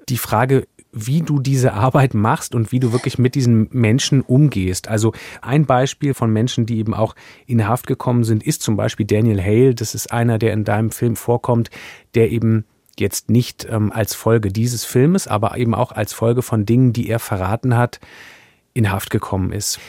die 0.09 0.17
Frage 0.17 0.67
wie 0.91 1.21
du 1.21 1.39
diese 1.39 1.73
Arbeit 1.73 2.13
machst 2.13 2.53
und 2.53 2.71
wie 2.71 2.79
du 2.79 2.91
wirklich 2.91 3.17
mit 3.17 3.35
diesen 3.35 3.69
Menschen 3.71 4.21
umgehst. 4.21 4.87
Also 4.87 5.13
ein 5.41 5.65
Beispiel 5.65 6.13
von 6.13 6.31
Menschen, 6.31 6.65
die 6.65 6.79
eben 6.79 6.93
auch 6.93 7.15
in 7.45 7.67
Haft 7.67 7.87
gekommen 7.87 8.23
sind, 8.23 8.43
ist 8.43 8.61
zum 8.61 8.75
Beispiel 8.75 9.05
Daniel 9.05 9.41
Hale. 9.41 9.75
Das 9.75 9.95
ist 9.95 10.11
einer, 10.11 10.37
der 10.37 10.53
in 10.53 10.63
deinem 10.63 10.91
Film 10.91 11.15
vorkommt, 11.15 11.69
der 12.13 12.31
eben 12.31 12.65
jetzt 12.99 13.29
nicht 13.29 13.67
ähm, 13.69 13.91
als 13.91 14.15
Folge 14.15 14.49
dieses 14.49 14.83
Filmes, 14.83 15.27
aber 15.27 15.57
eben 15.57 15.73
auch 15.73 15.91
als 15.91 16.13
Folge 16.13 16.41
von 16.41 16.65
Dingen, 16.65 16.93
die 16.93 17.09
er 17.09 17.19
verraten 17.19 17.77
hat, 17.77 17.99
in 18.73 18.91
Haft 18.91 19.09
gekommen 19.09 19.51
ist. 19.51 19.79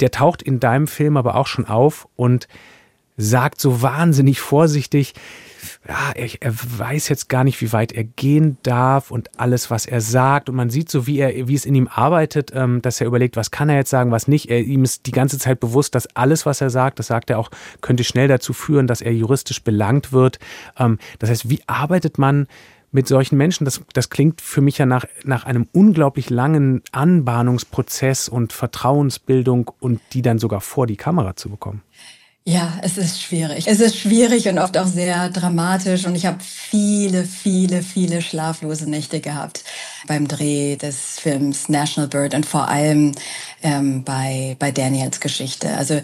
Der 0.00 0.10
taucht 0.10 0.42
in 0.42 0.60
deinem 0.60 0.86
Film 0.86 1.16
aber 1.16 1.36
auch 1.36 1.46
schon 1.46 1.66
auf 1.66 2.08
und 2.16 2.48
sagt 3.16 3.60
so 3.60 3.82
wahnsinnig 3.82 4.40
vorsichtig, 4.40 5.14
ja, 5.86 6.12
er, 6.14 6.28
er, 6.40 6.52
weiß 6.54 7.08
jetzt 7.08 7.28
gar 7.28 7.44
nicht, 7.44 7.60
wie 7.60 7.72
weit 7.72 7.92
er 7.92 8.04
gehen 8.04 8.56
darf 8.62 9.10
und 9.10 9.38
alles, 9.38 9.70
was 9.70 9.84
er 9.84 10.00
sagt. 10.00 10.48
Und 10.48 10.56
man 10.56 10.70
sieht 10.70 10.90
so, 10.90 11.06
wie 11.06 11.18
er, 11.18 11.46
wie 11.46 11.54
es 11.54 11.66
in 11.66 11.74
ihm 11.74 11.88
arbeitet, 11.92 12.52
ähm, 12.54 12.80
dass 12.80 13.00
er 13.00 13.06
überlegt, 13.06 13.36
was 13.36 13.50
kann 13.50 13.68
er 13.68 13.76
jetzt 13.76 13.90
sagen, 13.90 14.10
was 14.10 14.26
nicht. 14.26 14.50
Er, 14.50 14.60
ihm 14.60 14.82
ist 14.82 15.04
die 15.06 15.12
ganze 15.12 15.38
Zeit 15.38 15.60
bewusst, 15.60 15.94
dass 15.94 16.06
alles, 16.16 16.46
was 16.46 16.62
er 16.62 16.70
sagt, 16.70 16.98
das 16.98 17.08
sagt 17.08 17.28
er 17.28 17.38
auch, 17.38 17.50
könnte 17.82 18.02
schnell 18.02 18.28
dazu 18.28 18.54
führen, 18.54 18.86
dass 18.86 19.02
er 19.02 19.12
juristisch 19.12 19.62
belangt 19.62 20.12
wird. 20.12 20.38
Ähm, 20.78 20.98
das 21.18 21.28
heißt, 21.28 21.50
wie 21.50 21.60
arbeitet 21.66 22.16
man 22.16 22.46
mit 22.90 23.06
solchen 23.06 23.36
Menschen? 23.36 23.66
Das, 23.66 23.82
das 23.92 24.08
klingt 24.08 24.40
für 24.40 24.62
mich 24.62 24.78
ja 24.78 24.86
nach, 24.86 25.04
nach 25.24 25.44
einem 25.44 25.68
unglaublich 25.72 26.30
langen 26.30 26.82
Anbahnungsprozess 26.92 28.30
und 28.30 28.54
Vertrauensbildung 28.54 29.70
und 29.80 30.00
die 30.14 30.22
dann 30.22 30.38
sogar 30.38 30.62
vor 30.62 30.86
die 30.86 30.96
Kamera 30.96 31.36
zu 31.36 31.50
bekommen. 31.50 31.82
Ja, 32.46 32.78
es 32.82 32.98
ist 32.98 33.22
schwierig. 33.22 33.66
Es 33.68 33.80
ist 33.80 33.96
schwierig 33.96 34.46
und 34.48 34.58
oft 34.58 34.76
auch 34.76 34.86
sehr 34.86 35.30
dramatisch 35.30 36.04
und 36.04 36.14
ich 36.14 36.26
habe 36.26 36.40
viele, 36.42 37.24
viele, 37.24 37.82
viele 37.82 38.20
schlaflose 38.20 38.88
Nächte 38.88 39.20
gehabt 39.20 39.64
beim 40.06 40.28
Dreh 40.28 40.76
des 40.76 41.18
Films 41.20 41.70
National 41.70 42.06
Bird 42.06 42.34
und 42.34 42.44
vor 42.44 42.68
allem 42.68 43.12
ähm, 43.62 44.04
bei, 44.04 44.56
bei 44.58 44.72
Daniels 44.72 45.20
Geschichte. 45.20 45.74
Also 45.74 46.02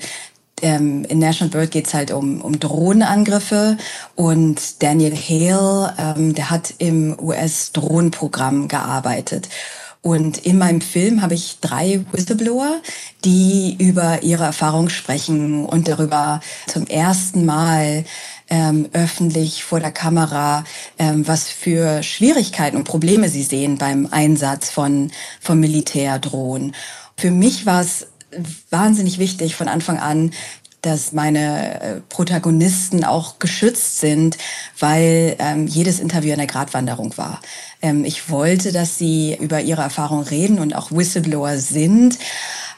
ähm, 0.63 1.05
in 1.05 1.19
National 1.19 1.51
Bird 1.51 1.73
geht's 1.73 1.93
halt 1.93 2.11
um, 2.11 2.41
um 2.41 2.59
Drohnenangriffe 2.59 3.77
und 4.15 4.83
Daniel 4.83 5.15
Hale, 5.15 5.95
ähm, 5.99 6.35
der 6.35 6.49
hat 6.49 6.73
im 6.79 7.19
US-Drohnenprogramm 7.21 8.67
gearbeitet. 8.69 9.51
Und 10.03 10.39
in 10.39 10.57
meinem 10.57 10.81
Film 10.81 11.21
habe 11.21 11.35
ich 11.35 11.59
drei 11.61 12.05
Whistleblower, 12.13 12.81
die 13.25 13.77
über 13.79 14.23
ihre 14.23 14.45
Erfahrung 14.45 14.89
sprechen 14.89 15.67
und 15.67 15.89
darüber 15.89 16.41
zum 16.67 16.87
ersten 16.87 17.45
Mal 17.45 18.05
ähm, 18.49 18.89
öffentlich 18.95 19.63
vor 19.63 19.79
der 19.79 19.93
Kamera, 19.93 20.65
ähm, 20.99 21.29
was 21.29 21.49
für 21.49 22.03
Schwierigkeiten 22.03 22.77
und 22.77 22.85
Probleme 22.85 23.29
sie 23.29 23.43
sehen 23.43 23.77
beim 23.77 24.09
Einsatz 24.11 24.71
von, 24.71 25.11
von 25.41 25.61
Militärdrohnen. 25.61 26.75
Für 27.17 27.31
mich 27.31 27.67
war 27.67 27.83
es 27.83 28.07
wahnsinnig 28.71 29.19
wichtig 29.19 29.57
von 29.57 29.69
Anfang 29.69 29.99
an, 29.99 30.33
dass 30.83 31.13
meine 31.13 31.81
äh, 31.81 32.01
Protagonisten 32.09 33.05
auch 33.05 33.39
geschützt 33.39 34.01
sind, 34.01 34.39
weil 34.79 35.37
ähm, 35.39 35.67
jedes 35.67 36.01
Interview 36.01 36.33
eine 36.33 36.47
Gratwanderung 36.47 37.17
war. 37.17 37.41
Ähm, 37.83 38.05
ich 38.05 38.31
wollte, 38.31 38.73
dass 38.73 38.99
sie 38.99 39.37
über 39.39 39.61
ihre 39.61 39.83
Erfahrung 39.83 40.23
reden 40.23 40.59
und 40.59 40.75
auch 40.75 40.91
Whistleblower 40.91 41.59
sind, 41.59 42.19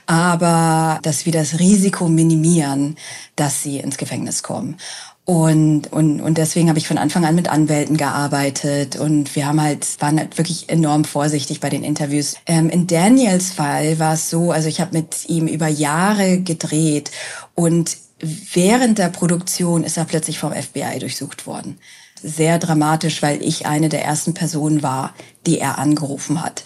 aber 0.06 0.98
dass 1.02 1.26
wir 1.26 1.32
das 1.32 1.58
Risiko 1.58 2.08
minimieren, 2.08 2.96
dass 3.36 3.62
sie 3.62 3.78
ins 3.78 3.96
Gefängnis 3.96 4.42
kommen. 4.42 4.76
Und, 5.24 5.92
und, 5.92 6.20
und 6.20 6.36
deswegen 6.36 6.68
habe 6.68 6.80
ich 6.80 6.88
von 6.88 6.98
Anfang 6.98 7.24
an 7.24 7.36
mit 7.36 7.48
Anwälten 7.48 7.96
gearbeitet 7.96 8.96
und 8.96 9.36
wir 9.36 9.46
haben 9.46 9.62
halt, 9.62 9.86
waren 10.00 10.18
halt 10.18 10.36
wirklich 10.36 10.68
enorm 10.68 11.04
vorsichtig 11.04 11.60
bei 11.60 11.70
den 11.70 11.84
Interviews. 11.84 12.34
Ähm, 12.46 12.68
in 12.68 12.88
Daniels 12.88 13.52
Fall 13.52 14.00
war 14.00 14.14
es 14.14 14.30
so, 14.30 14.50
also 14.50 14.68
ich 14.68 14.80
habe 14.80 14.96
mit 14.96 15.28
ihm 15.28 15.46
über 15.46 15.68
Jahre 15.68 16.40
gedreht 16.40 17.12
und 17.54 17.96
während 18.18 18.98
der 18.98 19.10
Produktion 19.10 19.84
ist 19.84 19.96
er 19.96 20.06
plötzlich 20.06 20.40
vom 20.40 20.52
FBI 20.52 20.98
durchsucht 20.98 21.46
worden. 21.46 21.78
Sehr 22.20 22.58
dramatisch, 22.58 23.22
weil 23.22 23.42
ich 23.42 23.66
eine 23.66 23.88
der 23.88 24.04
ersten 24.04 24.34
Personen 24.34 24.82
war, 24.82 25.14
die 25.46 25.58
er 25.58 25.78
angerufen 25.78 26.42
hat. 26.42 26.62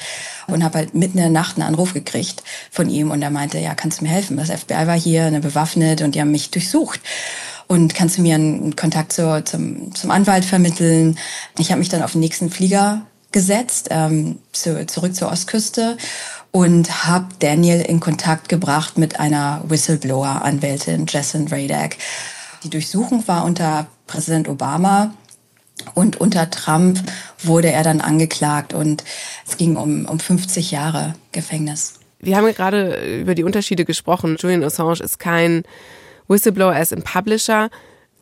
Und 0.46 0.62
habe 0.62 0.78
halt 0.78 0.94
mitten 0.94 1.18
in 1.18 1.24
der 1.24 1.30
Nacht 1.30 1.56
einen 1.56 1.66
Anruf 1.66 1.92
gekriegt 1.92 2.42
von 2.70 2.88
ihm 2.88 3.10
und 3.10 3.20
er 3.22 3.30
meinte, 3.30 3.58
ja, 3.58 3.74
kannst 3.74 4.00
du 4.00 4.04
mir 4.04 4.10
helfen? 4.10 4.36
Das 4.36 4.50
FBI 4.50 4.86
war 4.86 4.98
hier, 4.98 5.24
eine 5.24 5.40
bewaffnet 5.40 6.02
und 6.02 6.14
die 6.14 6.20
haben 6.20 6.30
mich 6.30 6.50
durchsucht 6.50 7.00
und 7.68 7.94
kannst 7.94 8.18
du 8.18 8.22
mir 8.22 8.34
einen 8.36 8.76
Kontakt 8.76 9.12
zur, 9.12 9.44
zum, 9.44 9.94
zum 9.94 10.10
Anwalt 10.10 10.44
vermitteln? 10.44 11.18
Ich 11.58 11.70
habe 11.70 11.78
mich 11.78 11.88
dann 11.88 12.02
auf 12.02 12.12
den 12.12 12.20
nächsten 12.20 12.50
Flieger 12.50 13.02
gesetzt, 13.32 13.88
ähm, 13.90 14.38
zu, 14.52 14.86
zurück 14.86 15.14
zur 15.14 15.30
Ostküste 15.30 15.96
und 16.52 17.04
habe 17.06 17.26
Daniel 17.38 17.82
in 17.82 18.00
Kontakt 18.00 18.48
gebracht 18.48 18.98
mit 18.98 19.20
einer 19.20 19.62
Whistleblower-Anwältin, 19.68 21.06
Jessin 21.06 21.48
Radak. 21.48 21.96
Die 22.64 22.70
Durchsuchung 22.70 23.26
war 23.28 23.44
unter 23.44 23.88
Präsident 24.06 24.48
Obama 24.48 25.12
und 25.94 26.20
unter 26.20 26.50
Trump 26.50 27.00
wurde 27.42 27.70
er 27.70 27.82
dann 27.82 28.00
angeklagt 28.00 28.72
und 28.72 29.04
es 29.46 29.56
ging 29.56 29.76
um, 29.76 30.06
um 30.06 30.18
50 30.18 30.70
Jahre 30.70 31.14
Gefängnis. 31.32 31.94
Wir 32.18 32.36
haben 32.36 32.46
gerade 32.54 33.20
über 33.20 33.34
die 33.34 33.44
Unterschiede 33.44 33.84
gesprochen. 33.84 34.36
Julian 34.38 34.64
Assange 34.64 35.00
ist 35.00 35.18
kein 35.18 35.64
Whistleblower, 36.28 36.74
er 36.74 36.82
ist 36.82 36.92
ein 36.92 37.02
Publisher. 37.02 37.70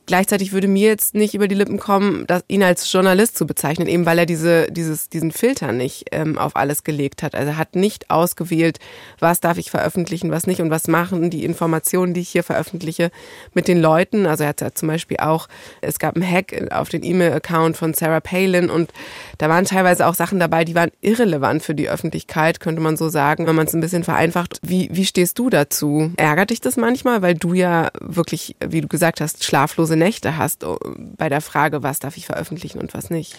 Gleichzeitig 0.06 0.52
würde 0.52 0.68
mir 0.68 0.88
jetzt 0.88 1.14
nicht 1.14 1.34
über 1.34 1.48
die 1.48 1.54
Lippen 1.54 1.78
kommen, 1.78 2.26
das, 2.26 2.44
ihn 2.48 2.62
als 2.62 2.90
Journalist 2.92 3.38
zu 3.38 3.46
bezeichnen, 3.46 3.88
eben 3.88 4.04
weil 4.04 4.18
er 4.18 4.26
diese, 4.26 4.70
dieses, 4.70 5.08
diesen 5.08 5.32
Filter 5.32 5.72
nicht 5.72 6.06
ähm, 6.12 6.36
auf 6.36 6.56
alles 6.56 6.84
gelegt 6.84 7.22
hat. 7.22 7.34
Also 7.34 7.52
er 7.52 7.56
hat 7.56 7.74
nicht 7.74 8.10
ausgewählt, 8.10 8.78
was 9.18 9.40
darf 9.40 9.56
ich 9.56 9.70
veröffentlichen, 9.70 10.30
was 10.30 10.46
nicht 10.46 10.60
und 10.60 10.70
was 10.70 10.88
machen 10.88 11.30
die 11.30 11.44
Informationen, 11.44 12.12
die 12.12 12.20
ich 12.20 12.28
hier 12.28 12.42
veröffentliche, 12.42 13.10
mit 13.54 13.66
den 13.66 13.80
Leuten. 13.80 14.26
Also 14.26 14.44
er 14.44 14.50
hat 14.50 14.60
ja 14.60 14.74
zum 14.74 14.88
Beispiel 14.88 15.16
auch, 15.18 15.48
es 15.80 15.98
gab 15.98 16.16
einen 16.16 16.30
Hack 16.30 16.70
auf 16.70 16.90
den 16.90 17.02
E-Mail-Account 17.02 17.76
von 17.76 17.94
Sarah 17.94 18.20
Palin 18.20 18.68
und 18.68 18.92
da 19.38 19.48
waren 19.48 19.64
teilweise 19.64 20.06
auch 20.06 20.14
Sachen 20.14 20.38
dabei, 20.38 20.64
die 20.64 20.74
waren 20.74 20.90
irrelevant 21.00 21.62
für 21.62 21.74
die 21.74 21.88
Öffentlichkeit, 21.88 22.60
könnte 22.60 22.82
man 22.82 22.96
so 22.96 23.08
sagen, 23.08 23.46
wenn 23.46 23.56
man 23.56 23.66
es 23.66 23.74
ein 23.74 23.80
bisschen 23.80 24.04
vereinfacht. 24.04 24.58
Wie, 24.62 24.90
wie 24.92 25.06
stehst 25.06 25.38
du 25.38 25.48
dazu? 25.48 26.12
Ärgert 26.16 26.50
dich 26.50 26.60
das 26.60 26.76
manchmal, 26.76 27.22
weil 27.22 27.34
du 27.34 27.54
ja 27.54 27.88
wirklich, 28.00 28.56
wie 28.64 28.82
du 28.82 28.88
gesagt 28.88 29.20
hast, 29.20 29.44
schlaflose 29.44 29.93
Nächte 29.96 30.36
hast 30.36 30.64
oh, 30.64 30.78
bei 31.16 31.28
der 31.28 31.40
Frage, 31.40 31.82
was 31.82 31.98
darf 31.98 32.16
ich 32.16 32.26
veröffentlichen 32.26 32.78
und 32.78 32.94
was 32.94 33.10
nicht? 33.10 33.36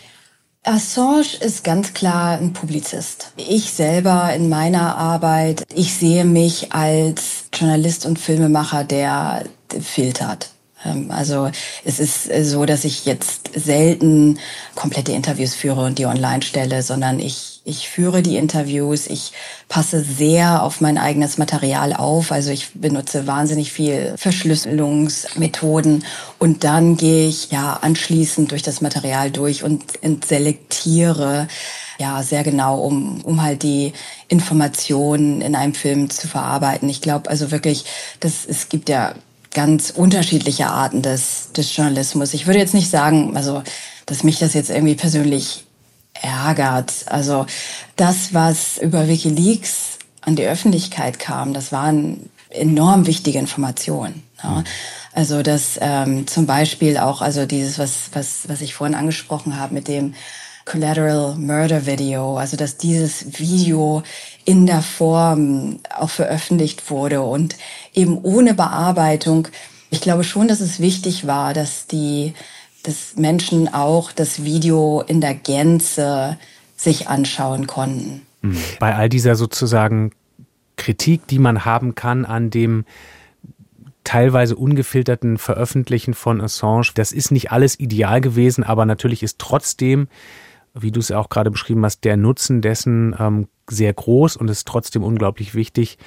Assange 0.63 1.27
ist 1.41 1.63
ganz 1.63 1.93
klar 1.93 2.39
ein 2.39 2.53
Publizist. 2.53 3.33
Ich 3.37 3.71
selber 3.71 4.33
in 4.33 4.49
meiner 4.49 4.97
Arbeit, 4.97 5.63
ich 5.75 5.93
sehe 5.93 6.25
mich 6.25 6.73
als 6.73 7.45
Journalist 7.53 8.05
und 8.07 8.17
Filmemacher, 8.17 8.83
der 8.83 9.45
filtert. 9.79 10.54
Ähm, 10.85 11.11
also 11.11 11.49
es 11.83 11.99
ist 11.99 12.29
so, 12.49 12.65
dass 12.65 12.85
ich 12.85 13.05
jetzt 13.05 13.51
selten 13.55 14.39
komplette 14.75 15.11
Interviews 15.11 15.55
führe 15.55 15.83
und 15.85 15.99
die 15.99 16.05
online 16.05 16.41
stelle, 16.41 16.81
sondern 16.83 17.19
ich 17.19 17.55
ich 17.67 17.89
führe 17.89 18.21
die 18.21 18.37
Interviews, 18.37 19.07
ich 19.07 19.31
passe 19.67 20.03
sehr 20.03 20.61
auf 20.61 20.81
mein 20.81 20.99
eigenes 20.99 21.39
Material 21.39 21.93
auf, 21.93 22.31
also 22.31 22.51
ich 22.51 22.73
benutze 22.75 23.25
wahnsinnig 23.25 23.71
viel 23.71 24.13
Verschlüsselungsmethoden. 24.17 26.05
Und 26.37 26.63
dann 26.63 26.95
gehe 26.95 27.27
ich 27.27 27.49
ja 27.49 27.79
anschließend 27.81 28.51
durch 28.51 28.61
das 28.61 28.81
Material 28.81 29.31
durch 29.31 29.63
und 29.63 29.83
selektiere 30.23 31.47
ja 31.97 32.21
sehr 32.21 32.43
genau, 32.43 32.81
um, 32.81 33.21
um 33.21 33.41
halt 33.41 33.63
die 33.63 33.93
Informationen 34.27 35.41
in 35.41 35.55
einem 35.55 35.73
Film 35.73 36.11
zu 36.11 36.27
verarbeiten. 36.27 36.87
Ich 36.87 37.01
glaube 37.01 37.31
also 37.31 37.49
wirklich, 37.49 37.85
dass 38.19 38.45
es 38.45 38.69
gibt 38.69 38.89
ja 38.89 39.15
ganz 39.55 39.89
unterschiedliche 39.89 40.67
Arten 40.67 41.01
des, 41.01 41.51
des 41.53 41.75
Journalismus. 41.75 42.35
Ich 42.35 42.45
würde 42.45 42.59
jetzt 42.59 42.75
nicht 42.75 42.91
sagen, 42.91 43.35
also 43.35 43.63
dass 44.05 44.23
mich 44.23 44.37
das 44.37 44.53
jetzt 44.53 44.69
irgendwie 44.69 44.93
persönlich 44.93 45.65
ärgert. 46.13 46.93
Also 47.07 47.47
das, 47.95 48.35
was 48.35 48.77
über 48.77 49.07
Wikileaks 49.07 49.97
an 50.21 50.35
die 50.35 50.45
Öffentlichkeit 50.45 51.17
kam, 51.17 51.53
das 51.53 51.71
waren 51.71 52.29
enorm 52.49 53.07
wichtige 53.07 53.39
Informationen. 53.39 54.23
Ja. 54.43 54.63
Also 55.13 55.41
das 55.41 55.79
ähm, 55.81 56.27
zum 56.27 56.45
Beispiel 56.45 56.97
auch, 56.97 57.21
also 57.21 57.45
dieses, 57.45 57.79
was, 57.79 58.09
was, 58.13 58.47
was 58.47 58.61
ich 58.61 58.75
vorhin 58.75 58.95
angesprochen 58.95 59.57
habe 59.57 59.73
mit 59.73 59.87
dem 59.87 60.13
Collateral 60.65 61.35
Murder 61.35 61.85
Video, 61.85 62.37
also 62.37 62.57
dass 62.57 62.77
dieses 62.77 63.39
Video 63.39 64.03
in 64.45 64.65
der 64.65 64.81
Form 64.81 65.79
auch 65.95 66.09
veröffentlicht 66.09 66.89
wurde 66.89 67.21
und 67.21 67.55
eben 67.93 68.17
ohne 68.17 68.55
Bearbeitung. 68.55 69.47
Ich 69.91 70.01
glaube 70.01 70.23
schon, 70.23 70.47
dass 70.47 70.61
es 70.61 70.79
wichtig 70.79 71.27
war, 71.27 71.53
dass 71.53 71.87
die 71.87 72.33
dass 72.85 73.15
Menschen 73.15 73.73
auch 73.73 74.11
das 74.11 74.43
Video 74.43 75.01
in 75.01 75.19
der 75.19 75.33
Gänze 75.33 76.37
sich 76.75 77.07
anschauen 77.07 77.67
konnten. 77.67 78.21
Hm. 78.41 78.57
Bei 78.79 78.95
all 78.95 79.09
dieser 79.09 79.35
sozusagen 79.35 80.11
Kritik, 80.77 81.25
die 81.27 81.39
man 81.39 81.65
haben 81.65 81.95
kann 81.95 82.25
an 82.25 82.49
dem 82.49 82.85
teilweise 84.03 84.55
ungefilterten 84.55 85.37
Veröffentlichen 85.39 86.13
von 86.13 86.39
Assange, 86.41 86.91
das 86.93 87.11
ist 87.11 87.31
nicht 87.31 87.51
alles 87.51 87.79
ideal 87.79 88.21
gewesen, 88.21 88.63
aber 88.63 88.85
natürlich 88.85 89.23
ist 89.23 89.39
trotzdem, 89.39 90.07
wie 90.75 90.91
du 90.91 90.99
es 90.99 91.11
auch 91.11 91.29
gerade 91.29 91.51
beschrieben 91.51 91.83
hast, 91.85 92.03
der 92.03 92.17
Nutzen 92.17 92.61
dessen 92.61 93.15
ähm, 93.17 93.47
sehr 93.69 93.93
groß 93.93 94.35
und 94.37 94.49
ist 94.49 94.67
trotzdem 94.67 95.03
unglaublich 95.03 95.55
wichtig, 95.55 95.97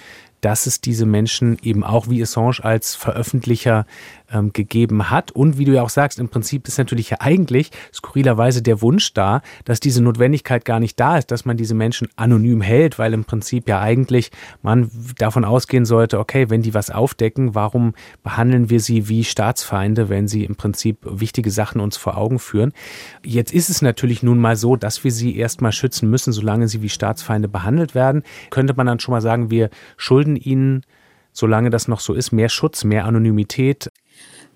dass 0.40 0.66
es 0.66 0.80
diese 0.80 1.06
Menschen 1.06 1.58
eben 1.62 1.82
auch 1.82 2.08
wie 2.08 2.22
Assange 2.22 2.62
als 2.62 2.94
Veröffentlicher 2.94 3.86
ähm, 4.30 4.52
gegeben 4.52 5.10
hat. 5.10 5.30
Und 5.30 5.58
wie 5.58 5.64
du 5.64 5.72
ja 5.72 5.82
auch 5.82 5.88
sagst, 5.88 6.18
im 6.18 6.28
Prinzip 6.28 6.68
ist 6.68 6.78
natürlich 6.78 7.10
ja 7.10 7.18
eigentlich 7.20 7.70
skurrilerweise 7.92 8.62
der 8.62 8.82
Wunsch 8.82 9.12
da, 9.14 9.42
dass 9.64 9.80
diese 9.80 10.02
Notwendigkeit 10.02 10.64
gar 10.64 10.80
nicht 10.80 10.98
da 11.00 11.18
ist, 11.18 11.30
dass 11.30 11.44
man 11.44 11.56
diese 11.56 11.74
Menschen 11.74 12.08
anonym 12.16 12.60
hält, 12.60 12.98
weil 12.98 13.14
im 13.14 13.24
Prinzip 13.24 13.68
ja 13.68 13.80
eigentlich 13.80 14.30
man 14.62 14.90
davon 15.18 15.44
ausgehen 15.44 15.84
sollte, 15.84 16.18
okay, 16.18 16.50
wenn 16.50 16.62
die 16.62 16.74
was 16.74 16.90
aufdecken, 16.90 17.54
warum 17.54 17.94
behandeln 18.22 18.70
wir 18.70 18.80
sie 18.80 19.08
wie 19.08 19.24
Staatsfeinde, 19.24 20.08
wenn 20.08 20.28
sie 20.28 20.44
im 20.44 20.56
Prinzip 20.56 20.98
wichtige 21.02 21.50
Sachen 21.50 21.80
uns 21.80 21.96
vor 21.96 22.16
Augen 22.16 22.38
führen. 22.38 22.72
Jetzt 23.24 23.52
ist 23.52 23.70
es 23.70 23.82
natürlich 23.82 24.22
nun 24.22 24.38
mal 24.38 24.56
so, 24.56 24.76
dass 24.76 25.04
wir 25.04 25.12
sie 25.12 25.36
erstmal 25.36 25.72
schützen 25.72 26.10
müssen, 26.10 26.32
solange 26.32 26.68
sie 26.68 26.82
wie 26.82 26.88
Staatsfeinde 26.88 27.48
behandelt 27.48 27.94
werden. 27.94 28.22
Könnte 28.50 28.74
man 28.74 28.86
dann 28.86 29.00
schon 29.00 29.12
mal 29.12 29.20
sagen, 29.20 29.50
wir 29.50 29.70
schulden 29.96 30.36
ihnen 30.36 30.82
solange 31.38 31.70
das 31.70 31.88
noch 31.88 32.00
so 32.00 32.14
ist, 32.14 32.32
mehr 32.32 32.48
Schutz, 32.48 32.84
mehr 32.84 33.04
Anonymität. 33.04 33.90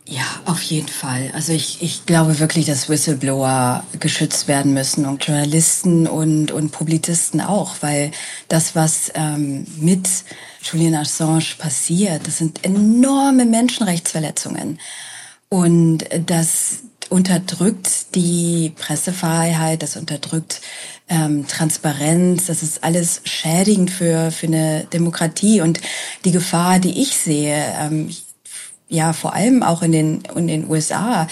Ja, 0.05 0.25
auf 0.47 0.63
jeden 0.63 0.89
Fall. 0.89 1.31
Also 1.33 1.53
ich, 1.53 1.81
ich 1.81 2.07
glaube 2.07 2.41
wirklich, 2.41 2.67
dass 2.67 2.89
Whistleblower 2.89 3.85
geschützt 4.01 4.49
werden 4.49 4.75
müssen 4.75 5.07
und 5.07 5.25
Journalisten 5.25 6.09
und, 6.09 6.51
und 6.51 6.73
Publizisten 6.73 7.41
auch, 7.41 7.77
weil 7.83 8.11
das, 8.49 8.75
was 8.75 9.13
ähm, 9.15 9.65
mit 9.79 10.09
Julian 10.61 10.97
Assange 10.97 11.55
passiert, 11.57 12.27
das 12.27 12.39
sind 12.39 12.65
enorme 12.65 13.45
Menschenrechtsverletzungen. 13.45 14.81
Und 15.49 16.05
das 16.27 16.79
unterdrückt 17.09 18.15
die 18.17 18.73
Pressefreiheit, 18.77 19.83
das 19.83 19.97
unterdrückt 19.97 20.63
ähm, 21.09 21.47
Transparenz, 21.47 22.47
das 22.47 22.63
ist 22.63 22.83
alles 22.83 23.21
schädigend 23.25 23.91
für, 23.91 24.33
für 24.33 24.47
eine 24.47 24.85
Demokratie. 24.93 25.61
Und 25.61 25.81
die 26.25 26.33
Gefahr, 26.33 26.81
die 26.81 27.03
ich 27.03 27.17
sehe, 27.17 27.63
ähm, 27.79 28.09
ja 28.93 29.13
vor 29.13 29.35
allem 29.35 29.63
auch 29.63 29.83
in 29.83 29.93
den, 29.93 30.23
in 30.37 30.47
den 30.47 30.71
USA, 30.71 31.27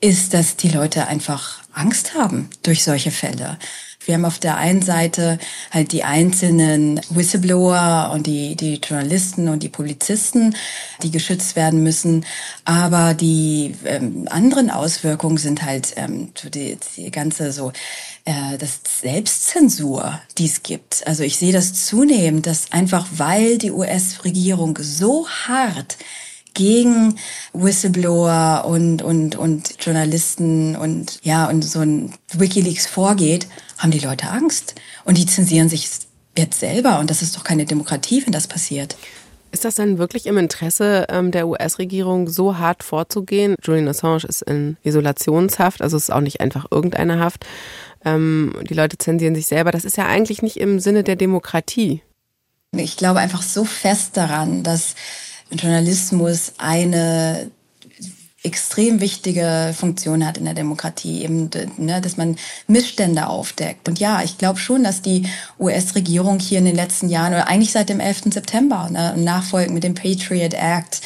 ist, 0.00 0.34
dass 0.34 0.56
die 0.56 0.68
Leute 0.68 1.06
einfach 1.06 1.60
Angst 1.72 2.14
haben 2.14 2.50
durch 2.62 2.82
solche 2.82 3.10
Fälle. 3.10 3.58
Wir 4.04 4.14
haben 4.14 4.24
auf 4.24 4.40
der 4.40 4.56
einen 4.56 4.82
Seite 4.82 5.38
halt 5.70 5.92
die 5.92 6.02
einzelnen 6.02 7.00
Whistleblower 7.10 8.10
und 8.12 8.26
die, 8.26 8.56
die 8.56 8.80
Journalisten 8.84 9.48
und 9.48 9.62
die 9.62 9.68
Polizisten, 9.68 10.56
die 11.04 11.12
geschützt 11.12 11.54
werden 11.54 11.84
müssen. 11.84 12.26
Aber 12.64 13.14
die 13.14 13.76
ähm, 13.84 14.26
anderen 14.28 14.70
Auswirkungen 14.70 15.38
sind 15.38 15.62
halt 15.62 15.92
ähm, 15.94 16.32
die, 16.52 16.78
die 16.96 17.12
ganze 17.12 17.52
so 17.52 17.72
äh, 18.24 18.58
das 18.58 18.80
Selbstzensur, 19.00 20.20
die 20.36 20.46
es 20.46 20.64
gibt. 20.64 21.06
Also 21.06 21.22
ich 21.22 21.36
sehe 21.36 21.52
das 21.52 21.86
zunehmend, 21.86 22.46
dass 22.46 22.72
einfach 22.72 23.06
weil 23.16 23.58
die 23.58 23.70
US-Regierung 23.70 24.80
so 24.82 25.28
hart 25.28 25.96
gegen 26.54 27.16
Whistleblower 27.52 28.64
und, 28.66 29.02
und, 29.02 29.36
und 29.36 29.74
Journalisten 29.84 30.76
und, 30.76 31.18
ja, 31.22 31.48
und 31.48 31.62
so 31.62 31.80
ein 31.80 32.12
Wikileaks 32.32 32.86
vorgeht, 32.86 33.46
haben 33.78 33.90
die 33.90 33.98
Leute 33.98 34.28
Angst. 34.28 34.74
Und 35.04 35.18
die 35.18 35.26
zensieren 35.26 35.68
sich 35.68 35.88
jetzt 36.36 36.60
selber. 36.60 36.98
Und 36.98 37.10
das 37.10 37.22
ist 37.22 37.36
doch 37.36 37.44
keine 37.44 37.64
Demokratie, 37.64 38.24
wenn 38.24 38.32
das 38.32 38.46
passiert. 38.46 38.96
Ist 39.52 39.66
das 39.66 39.74
denn 39.74 39.98
wirklich 39.98 40.26
im 40.26 40.38
Interesse 40.38 41.04
ähm, 41.10 41.30
der 41.30 41.46
US-Regierung, 41.46 42.26
so 42.28 42.56
hart 42.56 42.82
vorzugehen? 42.82 43.54
Julian 43.62 43.88
Assange 43.88 44.24
ist 44.26 44.40
in 44.40 44.78
Isolationshaft, 44.82 45.82
also 45.82 45.98
es 45.98 46.04
ist 46.04 46.10
auch 46.10 46.22
nicht 46.22 46.40
einfach 46.40 46.64
irgendeine 46.70 47.18
Haft. 47.20 47.44
Ähm, 48.02 48.54
die 48.68 48.72
Leute 48.72 48.96
zensieren 48.96 49.34
sich 49.34 49.46
selber. 49.46 49.70
Das 49.70 49.84
ist 49.84 49.98
ja 49.98 50.06
eigentlich 50.06 50.40
nicht 50.40 50.56
im 50.56 50.80
Sinne 50.80 51.04
der 51.04 51.16
Demokratie. 51.16 52.00
Ich 52.74 52.96
glaube 52.96 53.20
einfach 53.20 53.42
so 53.42 53.64
fest 53.64 54.16
daran, 54.16 54.62
dass 54.62 54.94
Journalismus 55.52 56.52
eine 56.58 57.50
extrem 58.44 59.00
wichtige 59.00 59.72
Funktion 59.76 60.26
hat 60.26 60.36
in 60.36 60.44
der 60.44 60.54
Demokratie, 60.54 61.22
eben, 61.22 61.48
ne, 61.76 62.00
dass 62.00 62.16
man 62.16 62.36
Missstände 62.66 63.28
aufdeckt. 63.28 63.88
Und 63.88 64.00
ja, 64.00 64.22
ich 64.22 64.36
glaube 64.36 64.58
schon, 64.58 64.82
dass 64.82 65.00
die 65.00 65.28
US-Regierung 65.60 66.40
hier 66.40 66.58
in 66.58 66.64
den 66.64 66.74
letzten 66.74 67.08
Jahren 67.08 67.34
oder 67.34 67.46
eigentlich 67.46 67.70
seit 67.70 67.88
dem 67.88 68.00
11. 68.00 68.32
September, 68.32 68.88
ne, 68.90 69.14
nachfolgend 69.16 69.74
mit 69.74 69.84
dem 69.84 69.94
Patriot 69.94 70.54
Act 70.54 71.02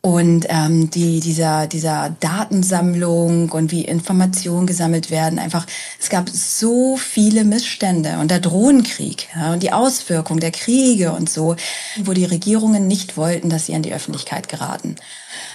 und 0.00 0.46
ähm, 0.48 0.90
die, 0.90 1.18
dieser, 1.18 1.66
dieser 1.66 2.14
Datensammlung 2.20 3.50
und 3.50 3.72
wie 3.72 3.84
Informationen 3.84 4.66
gesammelt 4.66 5.10
werden. 5.10 5.40
Einfach, 5.40 5.66
es 6.00 6.08
gab 6.08 6.28
so 6.28 6.96
viele 6.96 7.44
Missstände 7.44 8.18
und 8.20 8.30
der 8.30 8.38
Drohnenkrieg 8.38 9.28
ja, 9.34 9.52
und 9.52 9.62
die 9.62 9.72
Auswirkungen 9.72 10.38
der 10.40 10.52
Kriege 10.52 11.12
und 11.12 11.28
so, 11.28 11.56
wo 12.04 12.12
die 12.12 12.24
Regierungen 12.24 12.86
nicht 12.86 13.16
wollten, 13.16 13.50
dass 13.50 13.66
sie 13.66 13.74
an 13.74 13.82
die 13.82 13.92
Öffentlichkeit 13.92 14.48
geraten. 14.48 14.94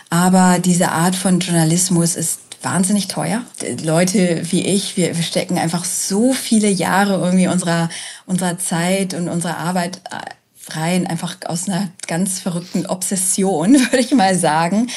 Aber 0.10 0.60
diese 0.60 0.91
Art 0.91 1.15
von 1.15 1.39
Journalismus 1.39 2.15
ist 2.15 2.39
wahnsinnig 2.62 3.08
teuer. 3.08 3.43
Leute 3.82 4.41
wie 4.51 4.65
ich, 4.65 4.97
wir, 4.97 5.15
wir 5.15 5.23
stecken 5.23 5.58
einfach 5.58 5.86
so 5.86 6.34
viele 6.34 6.69
Jahre 6.69 7.13
irgendwie 7.13 7.47
unserer, 7.47 7.89
unserer 8.25 8.58
Zeit 8.58 9.13
und 9.13 9.29
unserer 9.29 9.58
Arbeit 9.58 10.01
rein, 10.71 11.08
einfach 11.08 11.36
aus 11.45 11.67
einer 11.67 11.89
ganz 12.08 12.39
verrückten 12.39 12.86
Obsession, 12.86 13.73
würde 13.91 13.99
ich 13.99 14.12
mal 14.12 14.36
sagen. 14.36 14.89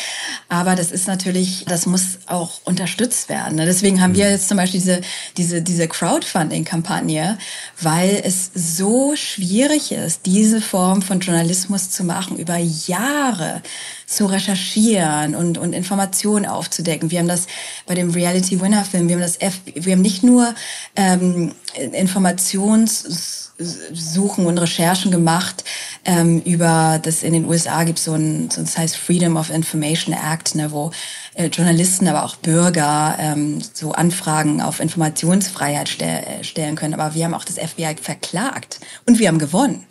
Aber 0.49 0.77
das 0.77 0.93
ist 0.93 1.07
natürlich, 1.07 1.65
das 1.69 1.87
muss 1.87 2.19
auch 2.27 2.61
unterstützt 2.65 3.29
werden. 3.29 3.57
Ne? 3.57 3.67
Deswegen 3.67 4.01
haben 4.01 4.15
wir 4.15 4.27
mhm. 4.27 4.31
jetzt 4.33 4.49
zum 4.49 4.57
Beispiel 4.57 4.81
diese, 4.81 5.01
diese, 5.37 5.63
diese 5.63 5.89
Crowdfunding-Kampagne, 5.89 7.39
weil 7.81 8.21
es 8.25 8.51
so 8.55 9.17
schwierig 9.17 9.93
ist, 9.93 10.21
diese 10.27 10.61
Form 10.61 11.03
von 11.03 11.21
Journalismus 11.21 11.91
zu 11.91 12.05
machen, 12.05 12.37
über 12.39 12.57
Jahre 12.57 13.63
zu 14.07 14.27
recherchieren 14.27 15.35
und, 15.35 15.59
und 15.59 15.73
Informationen 15.73 16.47
aufzudecken. 16.47 17.11
Wir 17.11 17.19
haben 17.19 17.29
das 17.29 17.47
bei 17.87 17.95
dem 17.95 18.11
Reality 18.11 18.61
Winner 18.61 18.85
Film, 18.85 19.09
wir 19.09 19.17
haben 19.17 19.23
das 19.23 19.41
F, 19.41 19.61
wir 19.65 19.93
haben 19.95 20.03
nicht 20.03 20.23
nur 20.23 20.55
ähm, 20.95 21.53
Informations 21.93 23.46
Suchen 23.59 24.47
und 24.47 24.59
Recherchen 24.59 25.11
gemacht 25.11 25.65
ähm, 26.05 26.41
über 26.43 27.01
das 27.03 27.23
in 27.23 27.33
den 27.33 27.47
USA 27.47 27.85
gibt 27.85 27.99
so 27.99 28.15
ein, 28.15 28.49
so 28.51 28.61
das 28.61 28.79
heißt 28.79 28.97
Freedom 28.97 29.37
of 29.37 29.51
Information 29.51 30.15
Act, 30.15 30.55
ne, 30.55 30.71
wo 30.71 30.93
äh, 31.35 31.47
Journalisten, 31.47 32.07
aber 32.07 32.25
auch 32.25 32.37
Bürger 32.37 33.17
ähm, 33.19 33.59
so 33.73 33.93
Anfragen 33.93 34.63
auf 34.63 34.79
Informationsfreiheit 34.79 35.89
stell, 35.89 36.25
äh, 36.25 36.45
stellen 36.45 36.77
können. 36.77 36.95
Aber 36.95 37.15
wir 37.15 37.25
haben 37.25 37.35
auch 37.35 37.45
das 37.45 37.59
FBI 37.59 37.97
verklagt 38.01 38.81
und 39.07 39.19
wir 39.19 39.29
haben 39.29 39.39
gewonnen. 39.39 39.85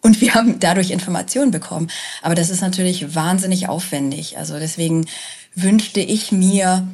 Und 0.00 0.20
wir 0.20 0.34
haben 0.34 0.58
dadurch 0.58 0.90
Informationen 0.90 1.52
bekommen. 1.52 1.88
Aber 2.22 2.34
das 2.34 2.50
ist 2.50 2.60
natürlich 2.60 3.14
wahnsinnig 3.14 3.68
aufwendig. 3.68 4.36
Also 4.36 4.58
deswegen 4.58 5.06
wünschte 5.54 6.00
ich 6.00 6.32
mir, 6.32 6.88